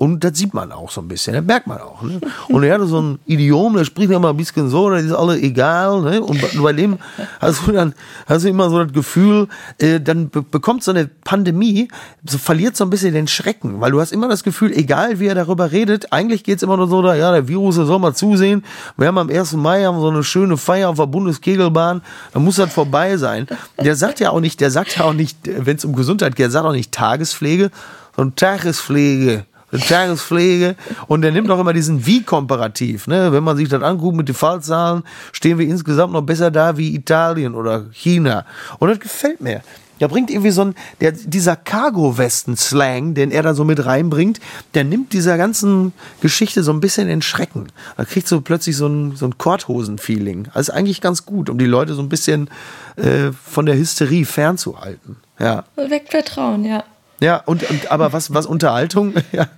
und 0.00 0.22
das 0.22 0.38
sieht 0.38 0.54
man 0.54 0.70
auch 0.70 0.92
so 0.92 1.00
ein 1.00 1.08
bisschen, 1.08 1.34
das 1.34 1.44
merkt 1.44 1.66
man 1.66 1.80
auch. 1.80 2.02
Ne? 2.02 2.20
Und 2.48 2.62
er 2.62 2.74
hatte 2.74 2.86
so 2.86 3.00
ein 3.00 3.18
Idiom, 3.26 3.74
der 3.74 3.84
spricht 3.84 4.12
ja 4.12 4.20
mal 4.20 4.30
ein 4.30 4.36
bisschen 4.36 4.68
so, 4.68 4.88
das 4.90 5.02
ist 5.02 5.12
alles 5.12 5.42
egal. 5.42 6.02
Ne? 6.02 6.22
Und 6.22 6.40
bei 6.62 6.72
dem 6.72 6.98
hast 7.40 7.66
du 7.66 7.72
dann 7.72 7.94
hast 8.26 8.44
du 8.44 8.48
immer 8.48 8.70
so 8.70 8.84
das 8.84 8.92
Gefühl, 8.92 9.48
äh, 9.78 10.00
dann 10.00 10.28
be 10.28 10.42
bekommt 10.42 10.84
so 10.84 10.92
eine 10.92 11.08
Pandemie, 11.24 11.88
so 12.24 12.38
verliert 12.38 12.76
so 12.76 12.84
ein 12.84 12.90
bisschen 12.90 13.12
den 13.12 13.26
Schrecken, 13.26 13.80
weil 13.80 13.90
du 13.90 14.00
hast 14.00 14.12
immer 14.12 14.28
das 14.28 14.44
Gefühl, 14.44 14.72
egal 14.72 15.18
wie 15.18 15.26
er 15.26 15.34
darüber 15.34 15.72
redet, 15.72 16.12
eigentlich 16.12 16.44
geht's 16.44 16.62
immer 16.62 16.76
nur 16.76 16.86
so, 16.86 17.02
da, 17.02 17.16
ja, 17.16 17.32
der 17.32 17.48
Virus, 17.48 17.74
der 17.74 17.86
soll 17.86 17.98
mal 17.98 18.14
zusehen. 18.14 18.64
Wir 18.96 19.08
haben 19.08 19.18
am 19.18 19.28
1. 19.28 19.54
Mai 19.54 19.82
haben 19.82 20.00
so 20.00 20.10
eine 20.10 20.22
schöne 20.22 20.56
Feier 20.56 20.90
auf 20.90 20.96
der 20.96 21.06
Bundeskegelbahn, 21.06 22.02
da 22.32 22.38
muss 22.38 22.54
das 22.54 22.72
vorbei 22.72 23.16
sein. 23.16 23.48
Der 23.82 23.96
sagt 23.96 24.20
ja 24.20 24.30
auch 24.30 24.40
nicht, 24.40 24.60
der 24.60 24.70
sagt 24.70 24.96
ja 24.96 25.06
auch 25.06 25.12
nicht, 25.12 25.38
wenn 25.44 25.76
es 25.76 25.84
um 25.84 25.96
Gesundheit 25.96 26.36
geht, 26.36 26.44
der 26.44 26.50
sagt 26.52 26.66
auch 26.66 26.72
nicht 26.72 26.92
Tagespflege, 26.92 27.72
sondern 28.14 28.36
Tagespflege. 28.36 29.44
Tagespflege. 29.70 30.76
Und 31.06 31.24
er 31.24 31.32
nimmt 31.32 31.50
auch 31.50 31.60
immer 31.60 31.72
diesen 31.72 32.06
Wie-Komparativ. 32.06 33.06
Ne? 33.06 33.32
Wenn 33.32 33.44
man 33.44 33.56
sich 33.56 33.68
das 33.68 33.82
anguckt 33.82 34.16
mit 34.16 34.28
den 34.28 34.34
Fallzahlen, 34.34 35.02
stehen 35.32 35.58
wir 35.58 35.66
insgesamt 35.66 36.12
noch 36.12 36.22
besser 36.22 36.50
da 36.50 36.76
wie 36.76 36.94
Italien 36.94 37.54
oder 37.54 37.86
China. 37.92 38.44
Und 38.78 38.88
das 38.88 39.00
gefällt 39.00 39.40
mir. 39.40 39.62
Der 40.00 40.08
bringt 40.08 40.30
irgendwie 40.30 40.50
so 40.50 40.62
ein, 40.62 40.74
der, 41.00 41.12
dieser 41.12 41.56
Cargo-Westen-Slang, 41.56 43.14
den 43.14 43.30
er 43.30 43.42
da 43.42 43.54
so 43.54 43.64
mit 43.64 43.84
reinbringt, 43.84 44.40
der 44.74 44.84
nimmt 44.84 45.12
dieser 45.12 45.36
ganzen 45.36 45.92
Geschichte 46.20 46.62
so 46.62 46.72
ein 46.72 46.80
bisschen 46.80 47.08
in 47.08 47.22
Schrecken. 47.22 47.72
Da 47.96 48.04
kriegt 48.04 48.28
so 48.28 48.40
plötzlich 48.40 48.76
so 48.76 48.86
ein, 48.86 49.16
so 49.16 49.26
ein 49.26 49.38
Korthosen-Feeling. 49.38 50.48
Also 50.54 50.72
eigentlich 50.72 51.00
ganz 51.00 51.26
gut, 51.26 51.50
um 51.50 51.58
die 51.58 51.66
Leute 51.66 51.94
so 51.94 52.02
ein 52.02 52.08
bisschen 52.08 52.48
äh, 52.96 53.32
von 53.32 53.66
der 53.66 53.76
Hysterie 53.76 54.24
fernzuhalten. 54.24 55.16
Ja. 55.38 55.64
Weckt 55.76 56.10
Vertrauen, 56.10 56.64
ja. 56.64 56.84
Ja, 57.20 57.38
und, 57.46 57.68
und 57.68 57.90
aber 57.90 58.12
was, 58.12 58.32
was 58.32 58.46
Unterhaltung, 58.46 59.14
ja, 59.32 59.48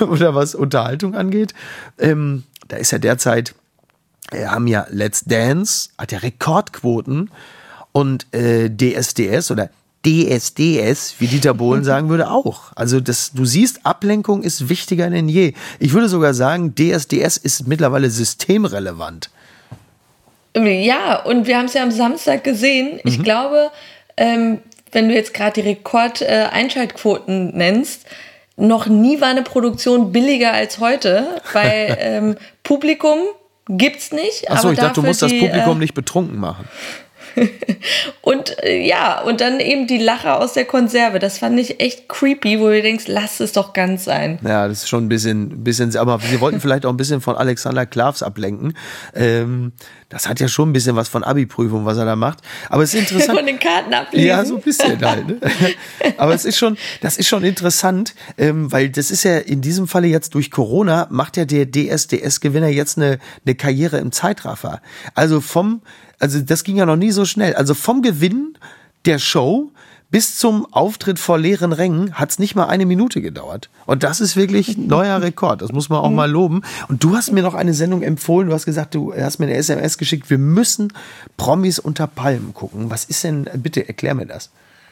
oder 0.00 0.34
was 0.34 0.54
Unterhaltung 0.54 1.14
angeht, 1.14 1.54
ähm, 1.98 2.42
da 2.68 2.76
ist 2.76 2.90
ja 2.90 2.98
derzeit, 2.98 3.54
wir 4.30 4.50
haben 4.50 4.66
ja 4.66 4.86
Let's 4.90 5.24
Dance, 5.24 5.90
hat 5.98 6.12
ja 6.12 6.18
Rekordquoten 6.18 7.30
und 7.92 8.26
äh, 8.34 8.68
DSDS 8.68 9.50
oder 9.50 9.70
DSDS, 10.04 11.14
wie 11.18 11.28
Dieter 11.28 11.54
Bohlen 11.54 11.84
sagen 11.90 12.08
würde, 12.08 12.30
auch. 12.30 12.72
Also 12.74 13.00
das, 13.00 13.32
du 13.32 13.44
siehst, 13.44 13.86
Ablenkung 13.86 14.42
ist 14.42 14.68
wichtiger 14.68 15.08
denn 15.08 15.28
je. 15.28 15.54
Ich 15.78 15.92
würde 15.92 16.08
sogar 16.08 16.34
sagen, 16.34 16.74
DSDS 16.74 17.36
ist 17.36 17.66
mittlerweile 17.68 18.10
systemrelevant. 18.10 19.30
Ja, 20.56 21.22
und 21.24 21.46
wir 21.46 21.58
haben 21.58 21.66
es 21.66 21.74
ja 21.74 21.82
am 21.82 21.90
Samstag 21.90 22.44
gesehen. 22.44 23.00
Ich 23.04 23.18
Mhm. 23.18 23.22
glaube, 23.24 23.70
ähm, 24.16 24.58
wenn 24.94 25.08
du 25.08 25.14
jetzt 25.14 25.34
gerade 25.34 25.60
die 25.60 25.68
Rekord-Einschaltquoten 25.68 27.56
nennst, 27.56 28.06
noch 28.56 28.86
nie 28.86 29.20
war 29.20 29.28
eine 29.28 29.42
Produktion 29.42 30.12
billiger 30.12 30.52
als 30.52 30.78
heute, 30.78 31.40
weil 31.52 31.96
ähm, 32.00 32.36
Publikum 32.62 33.18
gibt's 33.68 34.12
nicht. 34.12 34.50
Achso, 34.50 34.68
aber 34.68 34.72
ich 34.72 34.78
dachte, 34.78 35.00
du 35.00 35.06
musst 35.06 35.22
das 35.22 35.30
die, 35.30 35.40
Publikum 35.40 35.76
äh, 35.76 35.80
nicht 35.80 35.94
betrunken 35.94 36.38
machen. 36.38 36.68
Und 38.20 38.62
äh, 38.62 38.86
ja, 38.86 39.20
und 39.22 39.40
dann 39.40 39.60
eben 39.60 39.86
die 39.86 39.98
Lacher 39.98 40.40
aus 40.40 40.52
der 40.52 40.64
Konserve. 40.64 41.18
Das 41.18 41.38
fand 41.38 41.58
ich 41.58 41.80
echt 41.80 42.08
creepy, 42.08 42.60
wo 42.60 42.68
du 42.68 42.80
denkst, 42.80 43.04
lass 43.08 43.40
es 43.40 43.52
doch 43.52 43.72
ganz 43.72 44.04
sein. 44.04 44.38
Ja, 44.42 44.68
das 44.68 44.84
ist 44.84 44.88
schon 44.88 45.04
ein 45.04 45.08
bisschen, 45.08 45.64
bisschen, 45.64 45.96
aber 45.96 46.20
sie 46.20 46.40
wollten 46.40 46.60
vielleicht 46.60 46.86
auch 46.86 46.90
ein 46.90 46.96
bisschen 46.96 47.20
von 47.20 47.36
Alexander 47.36 47.86
Klavs 47.86 48.22
ablenken. 48.22 48.76
Ähm, 49.14 49.72
das 50.08 50.28
hat 50.28 50.40
ja 50.40 50.48
schon 50.48 50.70
ein 50.70 50.72
bisschen 50.72 50.96
was 50.96 51.08
von 51.08 51.24
Abi-Prüfung, 51.24 51.84
was 51.84 51.98
er 51.98 52.04
da 52.04 52.16
macht. 52.16 52.38
Aber 52.68 52.82
es 52.82 52.94
ist 52.94 53.00
interessant. 53.00 53.38
Von 53.38 53.46
den 53.46 53.58
Karten 53.58 53.92
ablesen. 53.92 54.26
Ja, 54.26 54.44
so 54.44 54.56
ein 54.56 54.62
bisschen 54.62 55.00
halt. 55.00 55.26
Ne? 55.26 55.40
Aber 56.16 56.34
es 56.34 56.44
ist 56.44 56.58
schon, 56.58 56.76
das 57.00 57.16
ist 57.16 57.28
schon 57.28 57.44
interessant, 57.44 58.14
ähm, 58.38 58.70
weil 58.70 58.90
das 58.90 59.10
ist 59.10 59.24
ja 59.24 59.38
in 59.38 59.60
diesem 59.60 59.88
Falle 59.88 60.06
jetzt 60.06 60.34
durch 60.34 60.50
Corona 60.50 61.06
macht 61.10 61.36
ja 61.36 61.44
der 61.44 61.66
DSDS-Gewinner 61.70 62.68
jetzt 62.68 62.98
eine, 62.98 63.18
eine 63.44 63.54
Karriere 63.54 63.98
im 63.98 64.12
Zeitraffer. 64.12 64.80
Also 65.14 65.40
vom, 65.40 65.82
also 66.18 66.40
das 66.40 66.64
ging 66.64 66.76
ja 66.76 66.86
noch 66.86 66.96
nie 66.96 67.10
so 67.10 67.24
schnell. 67.24 67.54
Also 67.54 67.74
vom 67.74 68.02
Gewinn 68.02 68.56
der 69.04 69.18
Show 69.18 69.70
bis 70.10 70.38
zum 70.38 70.66
Auftritt 70.72 71.18
vor 71.18 71.38
leeren 71.38 71.72
Rängen 71.72 72.14
hat's 72.14 72.38
nicht 72.38 72.54
mal 72.54 72.66
eine 72.66 72.86
Minute 72.86 73.20
gedauert. 73.20 73.68
Und 73.86 74.02
das 74.02 74.20
ist 74.20 74.36
wirklich 74.36 74.78
neuer 74.78 75.20
Rekord. 75.22 75.62
Das 75.62 75.72
muss 75.72 75.88
man 75.88 76.00
auch 76.00 76.10
mal 76.10 76.30
loben. 76.30 76.62
Und 76.88 77.02
du 77.02 77.16
hast 77.16 77.32
mir 77.32 77.42
noch 77.42 77.54
eine 77.54 77.74
Sendung 77.74 78.02
empfohlen. 78.02 78.48
Du 78.48 78.54
hast 78.54 78.64
gesagt, 78.64 78.94
du 78.94 79.12
hast 79.14 79.38
mir 79.38 79.46
eine 79.46 79.56
SMS 79.56 79.98
geschickt. 79.98 80.30
Wir 80.30 80.38
müssen 80.38 80.92
Promis 81.36 81.78
unter 81.78 82.06
Palmen 82.06 82.54
gucken. 82.54 82.90
Was 82.90 83.04
ist 83.04 83.24
denn, 83.24 83.48
bitte 83.54 83.88
erklär 83.88 84.14
mir 84.14 84.26
das. 84.26 84.50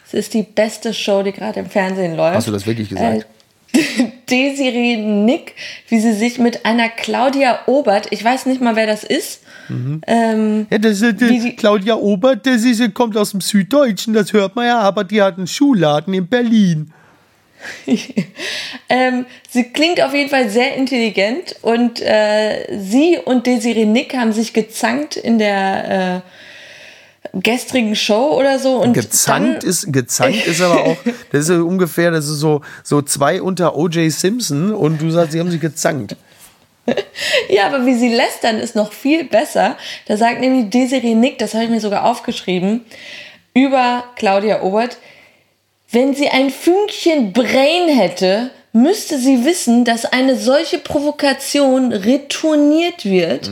Es 0.09 0.15
ist 0.15 0.35
die 0.35 0.43
beste 0.43 0.93
Show, 0.93 1.23
die 1.23 1.33
gerade 1.33 1.61
im 1.61 1.67
Fernsehen 1.71 2.17
läuft. 2.17 2.37
Hast 2.37 2.49
du 2.49 2.53
das 2.53 2.67
wirklich 2.67 2.89
gesagt? 2.89 3.23
Äh, 3.23 3.25
Desiree 4.31 4.97
Nick, 4.97 5.55
wie 5.89 5.99
sie 6.01 6.13
sich 6.13 6.39
mit 6.39 6.65
einer 6.67 6.89
Claudia 6.89 7.61
Obert, 7.67 8.09
ich 8.11 8.23
weiß 8.25 8.47
nicht 8.47 8.61
mal, 8.61 8.77
wer 8.77 8.87
das 8.87 9.05
ist. 9.05 9.43
Ähm, 10.07 10.67
Ja, 10.71 10.79
das 10.79 11.01
ist 11.01 11.21
die- 11.21 11.57
Claudia 11.57 11.95
Obert, 11.95 12.47
das 12.47 12.65
ist, 12.65 12.93
kommt 12.95 13.17
aus 13.17 13.31
dem 13.31 13.41
Süddeutschen, 13.41 14.13
das 14.13 14.33
hört 14.33 14.55
man 14.57 14.67
ja, 14.67 14.79
aber 14.81 15.05
die 15.05 15.23
hat 15.23 15.39
einen 15.39 15.47
Schuhladen 15.47 16.13
in 16.15 16.27
Berlin. 16.27 16.93
ähm, 18.89 19.25
sie 19.49 19.65
klingt 19.65 20.03
auf 20.03 20.13
jeden 20.13 20.29
Fall 20.29 20.49
sehr 20.49 20.75
intelligent 20.75 21.55
und 21.63 22.01
äh, 22.01 22.67
sie 22.79 23.19
und 23.25 23.47
Desiree 23.47 23.85
Nick 23.85 24.17
haben 24.17 24.33
sich 24.33 24.53
gezankt 24.53 25.17
in 25.17 25.39
der 25.39 26.23
äh, 26.25 26.29
gestrigen 27.33 27.97
Show 27.97 28.37
oder 28.39 28.59
so. 28.59 28.77
Und 28.83 28.93
Gezankt 28.93 29.63
dann, 29.63 29.71
ist, 29.71 29.93
gezankt 29.93 30.47
ist 30.47 30.61
aber 30.61 30.85
auch, 30.85 30.97
das 31.33 31.49
ist 31.49 31.51
ungefähr, 31.51 32.11
das 32.11 32.29
ist 32.29 32.39
so, 32.39 32.61
so 32.83 33.03
zwei 33.03 33.41
unter 33.41 33.77
O.J. 33.77 34.13
Simpson 34.13 34.75
und 34.75 35.01
du 35.01 35.11
sagst, 35.11 35.33
sie 35.33 35.41
haben 35.41 35.51
sich 35.51 35.61
gezankt. 35.61 36.17
Ja, 37.49 37.67
aber 37.67 37.87
wie 37.87 37.95
sie 37.95 38.13
lästern, 38.13 38.57
ist 38.57 38.75
noch 38.75 38.93
viel 38.93 39.23
besser. 39.23 39.77
Da 40.07 40.17
sagt 40.17 40.41
nämlich 40.41 40.71
Desiree 40.71 41.15
Nick, 41.15 41.39
das 41.39 41.55
habe 41.55 41.65
ich 41.65 41.71
mir 41.71 41.81
sogar 41.81 42.05
aufgeschrieben, 42.05 42.85
über 43.55 44.03
Claudia 44.17 44.63
Obert, 44.63 44.99
wenn 45.93 46.15
sie 46.15 46.29
ein 46.29 46.51
Fünkchen 46.51 47.33
Brain 47.33 47.89
hätte, 47.89 48.51
müsste 48.73 49.19
sie 49.19 49.45
wissen, 49.45 49.85
dass 49.85 50.07
eine 50.07 50.37
solche 50.37 50.79
Provokation 50.79 51.93
retourniert 51.93 53.05
wird. 53.05 53.51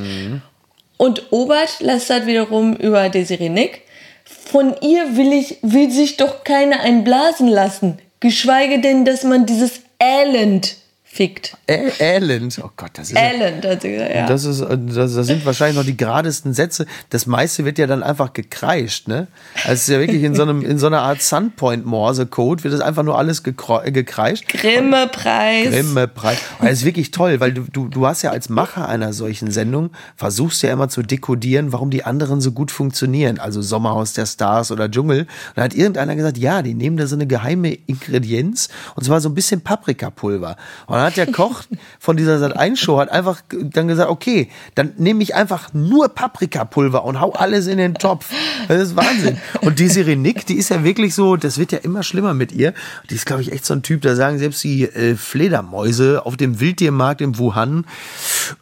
Und 1.01 1.33
Obert 1.33 1.81
lästert 1.81 2.27
wiederum 2.27 2.77
über 2.77 3.09
Desiree 3.09 3.49
Nick. 3.49 3.85
Von 4.23 4.75
ihr 4.83 5.17
will 5.17 5.33
ich, 5.33 5.57
will 5.63 5.91
sich 5.91 6.19
doch 6.19 6.45
keiner 6.45 6.81
einblasen 6.81 7.49
lassen. 7.49 7.99
Geschweige 8.21 8.83
denn, 8.83 9.07
dass 9.07 9.25
man 9.25 9.47
dieses 9.47 9.81
Elend 9.99 10.77
fickt. 11.13 11.57
Elend, 11.67 12.61
oh 12.63 12.71
Gott, 12.77 12.93
das 12.93 13.09
ist 13.09 13.17
ja, 13.17 13.33
Elend, 13.33 13.67
hat 13.67 13.83
sie 13.83 13.91
gesagt, 13.91 14.15
ja. 14.15 14.27
Das, 14.27 14.45
ist, 14.45 14.61
äh, 14.61 14.79
das, 14.79 15.15
das 15.15 15.27
sind 15.27 15.45
wahrscheinlich 15.45 15.77
noch 15.77 15.85
die 15.85 15.97
geradesten 15.97 16.55
Sätze. 16.55 16.87
Das 17.11 17.27
meiste 17.27 17.65
wird 17.65 17.79
ja 17.79 17.89
dann 17.89 18.05
einfach 18.05 18.33
gekreischt, 18.33 19.09
ne? 19.09 19.27
Also 19.57 19.73
es 19.73 19.81
ist 19.83 19.89
ja 19.89 19.99
wirklich 19.99 20.23
in 20.23 20.37
so, 20.37 20.43
einem, 20.43 20.63
in 20.63 20.79
so 20.79 20.87
einer 20.87 21.03
Art 21.03 21.21
Sunpoint-Morse-Code 21.21 22.63
wird 22.63 22.75
das 22.75 22.81
einfach 22.81 23.03
nur 23.03 23.19
alles 23.19 23.43
gekreischt. 23.43 24.49
Grimme-Preis. 24.49 25.71
Grimme-Preis. 25.71 26.39
Und 26.61 26.69
Das 26.69 26.79
ist 26.79 26.85
wirklich 26.85 27.11
toll, 27.11 27.41
weil 27.41 27.55
du, 27.55 27.63
du, 27.63 27.89
du 27.89 28.07
hast 28.07 28.23
ja 28.23 28.31
als 28.31 28.49
Macher 28.49 28.89
einer 28.89 29.13
solchen 29.13 29.51
Sendung, 29.51 29.91
versuchst 30.15 30.63
ja 30.63 30.73
immer 30.73 30.89
zu 30.89 31.03
dekodieren, 31.03 31.73
warum 31.73 31.91
die 31.91 32.05
anderen 32.05 32.41
so 32.41 32.53
gut 32.53 32.71
funktionieren. 32.71 33.41
Also 33.41 33.63
Sommerhaus 33.63 34.13
der 34.13 34.27
Stars 34.27 34.71
oder 34.71 34.89
Dschungel. 34.89 35.23
Und 35.23 35.29
da 35.57 35.63
hat 35.65 35.75
irgendeiner 35.75 36.15
gesagt, 36.15 36.39
ja, 36.39 36.63
die 36.63 36.75
nehmen 36.75 36.97
da 36.97 37.09
so 37.09 37.17
eine 37.17 37.27
geheime 37.27 37.73
Ingredienz 37.87 38.69
und 38.95 39.03
zwar 39.03 39.21
so 39.21 39.29
ein 39.29 39.35
bisschen 39.35 39.61
Paprikapulver. 39.63 40.57
Und 40.87 41.00
dann 41.01 41.07
hat 41.07 41.17
der 41.17 41.33
Koch 41.33 41.63
von 41.99 42.19
dieser 42.19 42.37
Sat1-Show 42.37 42.99
hat 42.99 43.11
einfach 43.11 43.41
dann 43.51 43.89
gesagt, 43.89 44.11
okay, 44.11 44.51
dann 44.75 44.93
nehme 44.99 45.23
ich 45.23 45.35
einfach 45.35 45.73
nur 45.73 46.11
Paprikapulver 46.11 47.05
und 47.05 47.21
hau 47.21 47.33
alles 47.33 47.69
in 47.69 47.79
den 47.79 47.95
Topf. 47.95 48.29
Das 48.69 48.83
ist 48.83 48.97
Wahnsinn. 48.97 49.39
Und 49.63 49.79
die 49.79 50.17
Nick, 50.17 50.45
die 50.45 50.57
ist 50.57 50.69
ja 50.69 50.85
wirklich 50.85 51.15
so, 51.15 51.37
das 51.37 51.57
wird 51.57 51.73
ja 51.73 51.79
immer 51.79 52.03
schlimmer 52.03 52.35
mit 52.35 52.53
ihr. 52.53 52.75
Die 53.09 53.15
ist, 53.15 53.25
glaube 53.25 53.41
ich, 53.41 53.51
echt 53.51 53.65
so 53.65 53.73
ein 53.73 53.83
Typ, 53.83 54.03
da 54.03 54.15
sagen 54.15 54.39
selbst 54.39 54.63
die 54.63 54.83
äh, 54.83 55.17
Fledermäuse 55.17 56.27
auf 56.27 56.37
dem 56.37 56.61
Wildtiermarkt 56.61 57.23
in 57.23 57.39
Wuhan, 57.39 57.87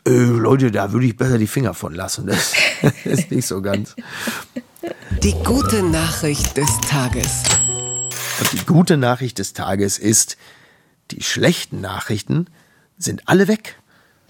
äh, 0.06 0.10
Leute, 0.10 0.70
da 0.70 0.92
würde 0.92 1.06
ich 1.06 1.16
besser 1.16 1.38
die 1.38 1.48
Finger 1.48 1.74
von 1.74 1.92
lassen. 1.92 2.28
Das, 2.28 2.52
das 2.82 2.92
ist 3.04 3.32
nicht 3.32 3.48
so 3.48 3.60
ganz. 3.62 3.96
Die 5.24 5.34
gute 5.44 5.82
Nachricht 5.82 6.56
des 6.56 6.68
Tages. 6.88 7.42
Und 8.40 8.52
die 8.52 8.64
gute 8.64 8.96
Nachricht 8.96 9.40
des 9.40 9.54
Tages 9.54 9.98
ist, 9.98 10.36
die 11.10 11.22
schlechten 11.22 11.80
Nachrichten 11.80 12.46
sind 12.98 13.22
alle 13.26 13.48
weg. 13.48 13.76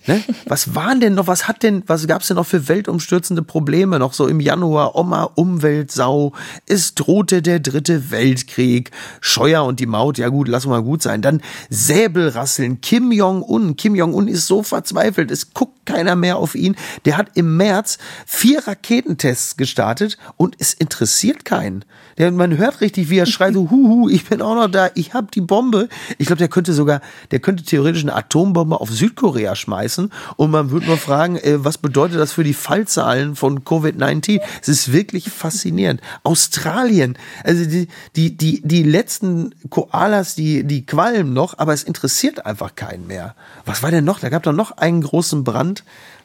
Ne? 0.06 0.22
Was 0.46 0.74
waren 0.74 1.00
denn 1.00 1.14
noch, 1.14 1.26
was 1.26 1.48
hat 1.48 1.62
denn, 1.62 1.82
was 1.86 2.06
gab 2.06 2.22
es 2.22 2.28
denn 2.28 2.36
noch 2.36 2.46
für 2.46 2.68
weltumstürzende 2.68 3.42
Probleme 3.42 3.98
noch 3.98 4.14
so 4.14 4.26
im 4.26 4.40
Januar? 4.40 4.96
Oma, 4.96 5.24
Umweltsau, 5.34 6.32
es 6.66 6.94
drohte 6.94 7.42
der 7.42 7.60
dritte 7.60 8.10
Weltkrieg, 8.10 8.90
Scheuer 9.20 9.64
und 9.64 9.80
die 9.80 9.86
Maut, 9.86 10.16
ja 10.16 10.28
gut, 10.28 10.48
lass 10.48 10.66
mal 10.66 10.82
gut 10.82 11.02
sein. 11.02 11.20
Dann 11.20 11.42
Säbelrasseln, 11.68 12.80
Kim 12.80 13.12
Jong-un. 13.12 13.76
Kim 13.76 13.94
Jong-un 13.94 14.28
ist 14.28 14.46
so 14.46 14.62
verzweifelt, 14.62 15.30
es 15.30 15.52
guckt 15.52 15.77
keiner 15.88 16.16
mehr 16.16 16.36
auf 16.36 16.54
ihn. 16.54 16.76
Der 17.06 17.16
hat 17.16 17.30
im 17.34 17.56
März 17.56 17.96
vier 18.26 18.66
Raketentests 18.66 19.56
gestartet 19.56 20.18
und 20.36 20.54
es 20.58 20.74
interessiert 20.74 21.46
keinen. 21.46 21.84
Der, 22.18 22.30
man 22.30 22.58
hört 22.58 22.80
richtig, 22.80 23.08
wie 23.08 23.18
er 23.18 23.26
schreit, 23.26 23.54
so, 23.54 23.70
huhu, 23.70 24.08
ich 24.08 24.26
bin 24.26 24.42
auch 24.42 24.54
noch 24.54 24.68
da, 24.68 24.90
ich 24.94 25.14
hab 25.14 25.30
die 25.30 25.40
Bombe. 25.40 25.88
Ich 26.18 26.26
glaube, 26.26 26.38
der 26.38 26.48
könnte 26.48 26.74
sogar, 26.74 27.00
der 27.30 27.38
könnte 27.38 27.64
theoretisch 27.64 28.02
eine 28.02 28.14
Atombombe 28.14 28.80
auf 28.80 28.90
Südkorea 28.90 29.56
schmeißen 29.56 30.12
und 30.36 30.50
man 30.50 30.70
würde 30.70 30.86
nur 30.86 30.98
fragen, 30.98 31.36
äh, 31.36 31.64
was 31.64 31.78
bedeutet 31.78 32.18
das 32.18 32.32
für 32.32 32.44
die 32.44 32.54
Fallzahlen 32.54 33.34
von 33.34 33.60
Covid-19? 33.60 34.40
Es 34.60 34.68
ist 34.68 34.92
wirklich 34.92 35.30
faszinierend. 35.30 36.00
Australien, 36.22 37.16
also 37.44 37.64
die, 37.64 37.88
die, 38.16 38.36
die, 38.36 38.60
die 38.62 38.82
letzten 38.82 39.54
Koalas, 39.70 40.34
die, 40.34 40.64
die 40.64 40.84
qualmen 40.84 41.32
noch, 41.32 41.56
aber 41.58 41.72
es 41.72 41.84
interessiert 41.84 42.44
einfach 42.44 42.74
keinen 42.74 43.06
mehr. 43.06 43.34
Was 43.64 43.82
war 43.82 43.90
denn 43.90 44.04
noch? 44.04 44.18
Da 44.18 44.28
gab 44.28 44.42
doch 44.42 44.52
noch 44.52 44.72
einen 44.72 45.02
großen 45.02 45.44
Brand. 45.44 45.77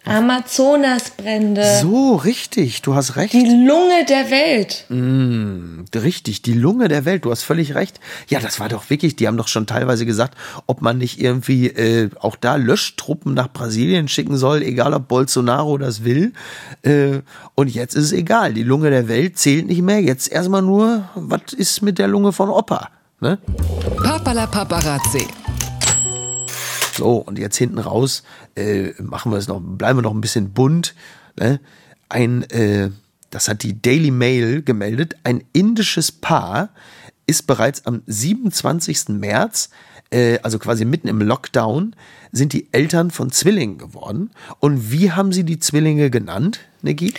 Amazonasbrände. 0.05 1.79
So, 1.81 2.15
richtig, 2.15 2.81
du 2.81 2.93
hast 2.93 3.15
recht. 3.15 3.33
Die 3.33 3.65
Lunge 3.65 4.05
der 4.07 4.29
Welt. 4.29 4.85
Mm, 4.89 5.85
richtig, 5.95 6.41
die 6.41 6.53
Lunge 6.53 6.89
der 6.89 7.05
Welt, 7.05 7.23
du 7.23 7.31
hast 7.31 7.43
völlig 7.43 7.73
recht. 7.73 8.01
Ja, 8.27 8.41
das 8.41 8.59
war 8.59 8.67
doch 8.67 8.89
wirklich, 8.89 9.15
die 9.15 9.27
haben 9.27 9.37
doch 9.37 9.47
schon 9.47 9.65
teilweise 9.65 10.05
gesagt, 10.05 10.37
ob 10.67 10.81
man 10.81 10.97
nicht 10.97 11.21
irgendwie 11.21 11.67
äh, 11.67 12.09
auch 12.19 12.35
da 12.35 12.57
Löschtruppen 12.57 13.33
nach 13.33 13.51
Brasilien 13.53 14.09
schicken 14.09 14.35
soll, 14.35 14.61
egal 14.61 14.93
ob 14.93 15.07
Bolsonaro 15.07 15.77
das 15.77 16.03
will. 16.03 16.33
Äh, 16.81 17.21
und 17.55 17.69
jetzt 17.73 17.95
ist 17.95 18.05
es 18.05 18.11
egal, 18.11 18.53
die 18.53 18.63
Lunge 18.63 18.89
der 18.89 19.07
Welt 19.07 19.37
zählt 19.37 19.67
nicht 19.67 19.83
mehr. 19.83 20.01
Jetzt 20.01 20.29
erstmal 20.29 20.63
nur, 20.63 21.07
was 21.15 21.53
ist 21.53 21.81
mit 21.81 21.97
der 21.97 22.09
Lunge 22.09 22.33
von 22.33 22.49
Opa? 22.49 22.89
Ne? 23.21 23.37
Papala 24.03 24.47
Paparazzi. 24.47 25.27
So, 26.95 27.15
und 27.17 27.39
jetzt 27.39 27.57
hinten 27.57 27.79
raus 27.79 28.23
äh, 28.55 28.91
machen 29.01 29.31
wir 29.31 29.37
es 29.37 29.47
noch, 29.47 29.61
bleiben 29.61 29.97
wir 29.97 30.03
noch 30.03 30.13
ein 30.13 30.21
bisschen 30.21 30.53
bunt. 30.53 30.95
Ne? 31.39 31.59
Ein, 32.09 32.43
äh, 32.49 32.89
das 33.29 33.47
hat 33.47 33.63
die 33.63 33.81
Daily 33.81 34.11
Mail 34.11 34.61
gemeldet, 34.61 35.15
ein 35.23 35.43
indisches 35.53 36.11
Paar 36.11 36.69
ist 37.25 37.47
bereits 37.47 37.85
am 37.85 38.03
27. 38.05 39.09
März, 39.09 39.69
äh, 40.11 40.39
also 40.43 40.59
quasi 40.59 40.85
mitten 40.85 41.07
im 41.07 41.21
Lockdown, 41.21 41.95
sind 42.31 42.53
die 42.53 42.67
Eltern 42.71 43.11
von 43.11 43.31
Zwillingen 43.31 43.77
geworden. 43.77 44.31
Und 44.59 44.91
wie 44.91 45.11
haben 45.11 45.31
sie 45.31 45.43
die 45.43 45.59
Zwillinge 45.59 46.09
genannt, 46.09 46.59
Niki? 46.81 47.13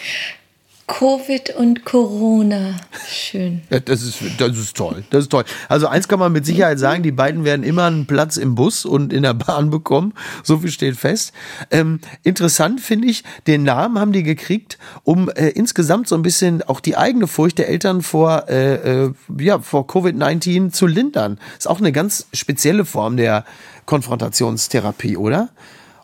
Covid 0.87 1.57
und 1.57 1.85
Corona. 1.85 2.77
Schön. 3.09 3.63
Ja, 3.71 3.81
das 3.81 4.03
ist, 4.03 4.19
das 4.39 4.59
ist 4.59 4.77
toll. 4.77 5.05
Das 5.11 5.25
ist 5.25 5.31
toll. 5.31 5.45
Also 5.69 5.87
eins 5.87 6.09
kann 6.09 6.19
man 6.19 6.33
mit 6.33 6.45
Sicherheit 6.45 6.79
sagen, 6.79 7.03
die 7.03 7.13
beiden 7.13 7.45
werden 7.45 7.63
immer 7.65 7.85
einen 7.85 8.07
Platz 8.07 8.37
im 8.37 8.55
Bus 8.55 8.85
und 8.85 9.13
in 9.13 9.23
der 9.23 9.33
Bahn 9.35 9.71
bekommen. 9.71 10.13
So 10.43 10.59
viel 10.59 10.71
steht 10.71 10.97
fest. 10.97 11.33
Ähm, 11.71 12.01
interessant 12.23 12.81
finde 12.83 13.09
ich, 13.09 13.25
den 13.47 13.63
Namen 13.63 13.99
haben 13.99 14.13
die 14.13 14.23
gekriegt, 14.23 14.79
um 15.05 15.31
äh, 15.31 15.49
insgesamt 15.49 16.07
so 16.09 16.17
ein 16.17 16.23
bisschen 16.23 16.63
auch 16.63 16.81
die 16.81 16.97
eigene 16.97 17.27
Furcht 17.29 17.59
der 17.59 17.69
Eltern 17.69 18.03
vor, 18.03 18.49
äh, 18.49 19.05
äh, 19.07 19.13
ja, 19.39 19.61
vor 19.61 19.87
Covid-19 19.87 20.71
zu 20.71 20.87
lindern. 20.87 21.39
Ist 21.57 21.69
auch 21.69 21.79
eine 21.79 21.93
ganz 21.93 22.27
spezielle 22.35 22.85
Form 22.85 23.17
der 23.17 23.45
Konfrontationstherapie, 23.87 25.17
oder? 25.17 25.49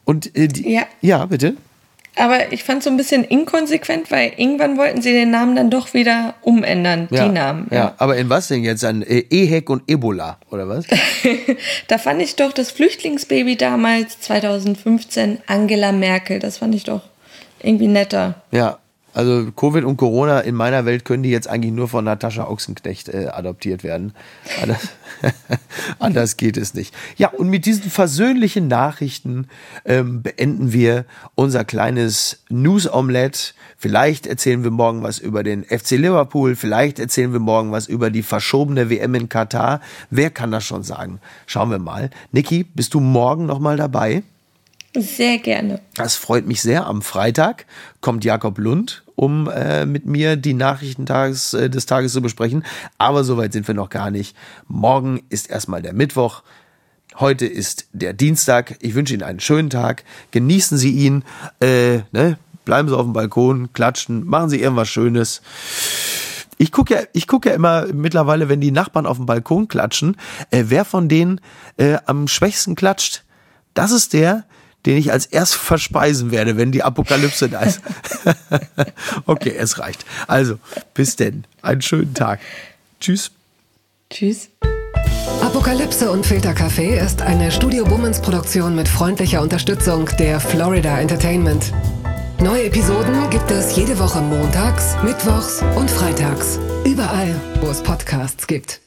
Und 0.04 0.34
äh, 0.36 0.48
die, 0.48 0.72
Ja. 0.72 0.82
ja, 1.02 1.26
bitte. 1.26 1.56
Aber 2.20 2.52
ich 2.52 2.64
fand 2.64 2.78
es 2.80 2.84
so 2.84 2.90
ein 2.90 2.98
bisschen 2.98 3.24
inkonsequent, 3.24 4.10
weil 4.10 4.32
irgendwann 4.36 4.76
wollten 4.76 5.00
sie 5.00 5.12
den 5.12 5.30
Namen 5.30 5.56
dann 5.56 5.70
doch 5.70 5.94
wieder 5.94 6.34
umändern, 6.42 7.08
Ja, 7.10 7.24
die 7.24 7.32
Namen. 7.32 7.66
Ja. 7.70 7.94
aber 7.96 8.16
in 8.18 8.28
was 8.28 8.48
denn 8.48 8.62
jetzt? 8.62 8.84
An 8.84 9.00
äh, 9.00 9.24
EHEC 9.30 9.70
und 9.70 9.90
Ebola, 9.90 10.38
oder 10.50 10.68
was? 10.68 10.84
Da 11.88 11.96
fand 11.98 12.20
ich 12.20 12.36
doch 12.36 12.52
das 12.52 12.70
Flüchtlingsbaby 12.70 13.56
damals, 13.56 14.20
2015, 14.20 15.38
Angela 15.46 15.92
Merkel. 15.92 16.38
Das 16.40 16.58
fand 16.58 16.74
ich 16.74 16.84
doch 16.84 17.02
irgendwie 17.62 17.88
netter. 17.88 18.34
Ja, 18.52 18.78
also 19.12 19.50
Covid 19.52 19.84
und 19.84 19.96
Corona 19.96 20.40
in 20.40 20.54
meiner 20.54 20.84
Welt 20.84 21.04
können 21.04 21.22
die 21.22 21.30
jetzt 21.30 21.48
eigentlich 21.48 21.72
nur 21.72 21.88
von 21.88 22.04
Natascha 22.04 22.46
Ochsenknecht 22.46 23.08
äh, 23.08 23.26
adoptiert 23.26 23.82
werden. 23.82 24.12
Anders, 24.62 24.88
anders 25.98 26.36
geht 26.36 26.56
es 26.56 26.74
nicht. 26.74 26.94
Ja, 27.16 27.28
und 27.28 27.48
mit 27.48 27.66
diesen 27.66 27.90
versöhnlichen 27.90 28.68
Nachrichten 28.68 29.48
ähm, 29.84 30.22
beenden 30.22 30.72
wir 30.72 31.04
unser 31.34 31.64
kleines 31.64 32.44
News-Omelette. 32.48 33.54
Vielleicht 33.76 34.26
erzählen 34.26 34.62
wir 34.62 34.70
morgen 34.70 35.02
was 35.02 35.18
über 35.18 35.42
den 35.42 35.64
FC 35.64 35.92
Liverpool, 35.92 36.54
vielleicht 36.54 36.98
erzählen 36.98 37.32
wir 37.32 37.40
morgen 37.40 37.72
was 37.72 37.88
über 37.88 38.10
die 38.10 38.22
verschobene 38.22 38.90
WM 38.90 39.14
in 39.14 39.28
Katar. 39.28 39.80
Wer 40.10 40.30
kann 40.30 40.52
das 40.52 40.64
schon 40.64 40.82
sagen? 40.82 41.20
Schauen 41.46 41.70
wir 41.70 41.78
mal. 41.78 42.10
Niki, 42.32 42.64
bist 42.64 42.94
du 42.94 43.00
morgen 43.00 43.46
nochmal 43.46 43.76
dabei? 43.76 44.22
Sehr 44.96 45.38
gerne. 45.38 45.80
Das 45.94 46.16
freut 46.16 46.46
mich 46.46 46.62
sehr. 46.62 46.86
Am 46.86 47.02
Freitag 47.02 47.66
kommt 48.00 48.24
Jakob 48.24 48.58
Lund, 48.58 49.04
um 49.20 49.50
äh, 49.50 49.84
mit 49.84 50.06
mir 50.06 50.36
die 50.36 50.54
Nachrichten 50.54 51.04
tages, 51.04 51.52
äh, 51.52 51.68
des 51.68 51.84
Tages 51.84 52.14
zu 52.14 52.22
besprechen. 52.22 52.64
Aber 52.96 53.22
soweit 53.22 53.52
sind 53.52 53.68
wir 53.68 53.74
noch 53.74 53.90
gar 53.90 54.10
nicht. 54.10 54.34
Morgen 54.66 55.20
ist 55.28 55.50
erstmal 55.50 55.82
der 55.82 55.92
Mittwoch. 55.92 56.42
Heute 57.16 57.44
ist 57.44 57.88
der 57.92 58.14
Dienstag. 58.14 58.78
Ich 58.80 58.94
wünsche 58.94 59.12
Ihnen 59.12 59.22
einen 59.22 59.40
schönen 59.40 59.68
Tag. 59.68 60.04
Genießen 60.30 60.78
Sie 60.78 60.92
ihn. 60.92 61.22
Äh, 61.60 61.98
ne? 62.12 62.38
Bleiben 62.64 62.88
Sie 62.88 62.96
auf 62.96 63.04
dem 63.04 63.12
Balkon, 63.12 63.74
klatschen, 63.74 64.26
machen 64.26 64.48
Sie 64.48 64.58
irgendwas 64.58 64.88
Schönes. 64.88 65.42
Ich 66.56 66.72
gucke 66.72 66.94
ja, 66.94 67.00
ich 67.12 67.26
gucke 67.26 67.50
ja 67.50 67.54
immer 67.54 67.88
mittlerweile, 67.92 68.48
wenn 68.48 68.62
die 68.62 68.72
Nachbarn 68.72 69.04
auf 69.04 69.18
dem 69.18 69.26
Balkon 69.26 69.68
klatschen, 69.68 70.16
äh, 70.50 70.64
wer 70.68 70.86
von 70.86 71.10
denen 71.10 71.42
äh, 71.76 71.98
am 72.06 72.26
schwächsten 72.26 72.74
klatscht. 72.74 73.24
Das 73.74 73.92
ist 73.92 74.14
der, 74.14 74.44
den 74.86 74.96
ich 74.96 75.12
als 75.12 75.26
erst 75.26 75.54
verspeisen 75.54 76.30
werde, 76.30 76.56
wenn 76.56 76.72
die 76.72 76.82
Apokalypse 76.82 77.48
da 77.48 77.60
ist. 77.60 77.80
okay, 79.26 79.54
es 79.56 79.78
reicht. 79.78 80.04
Also, 80.26 80.58
bis 80.94 81.16
denn. 81.16 81.44
Einen 81.62 81.82
schönen 81.82 82.14
Tag. 82.14 82.40
Tschüss. 83.00 83.30
Tschüss. 84.10 84.48
Apokalypse 85.42 86.10
und 86.10 86.26
Filtercafé 86.26 87.02
ist 87.02 87.22
eine 87.22 87.50
Studio 87.50 87.84
Bummens 87.84 88.20
Produktion 88.20 88.74
mit 88.74 88.88
freundlicher 88.88 89.40
Unterstützung 89.40 90.08
der 90.18 90.40
Florida 90.40 90.98
Entertainment. 90.98 91.72
Neue 92.40 92.64
Episoden 92.64 93.28
gibt 93.30 93.50
es 93.50 93.76
jede 93.76 93.98
Woche 93.98 94.20
montags, 94.20 94.96
mittwochs 95.04 95.62
und 95.76 95.90
freitags. 95.90 96.58
Überall, 96.86 97.34
wo 97.60 97.68
es 97.68 97.82
Podcasts 97.82 98.46
gibt. 98.46 98.80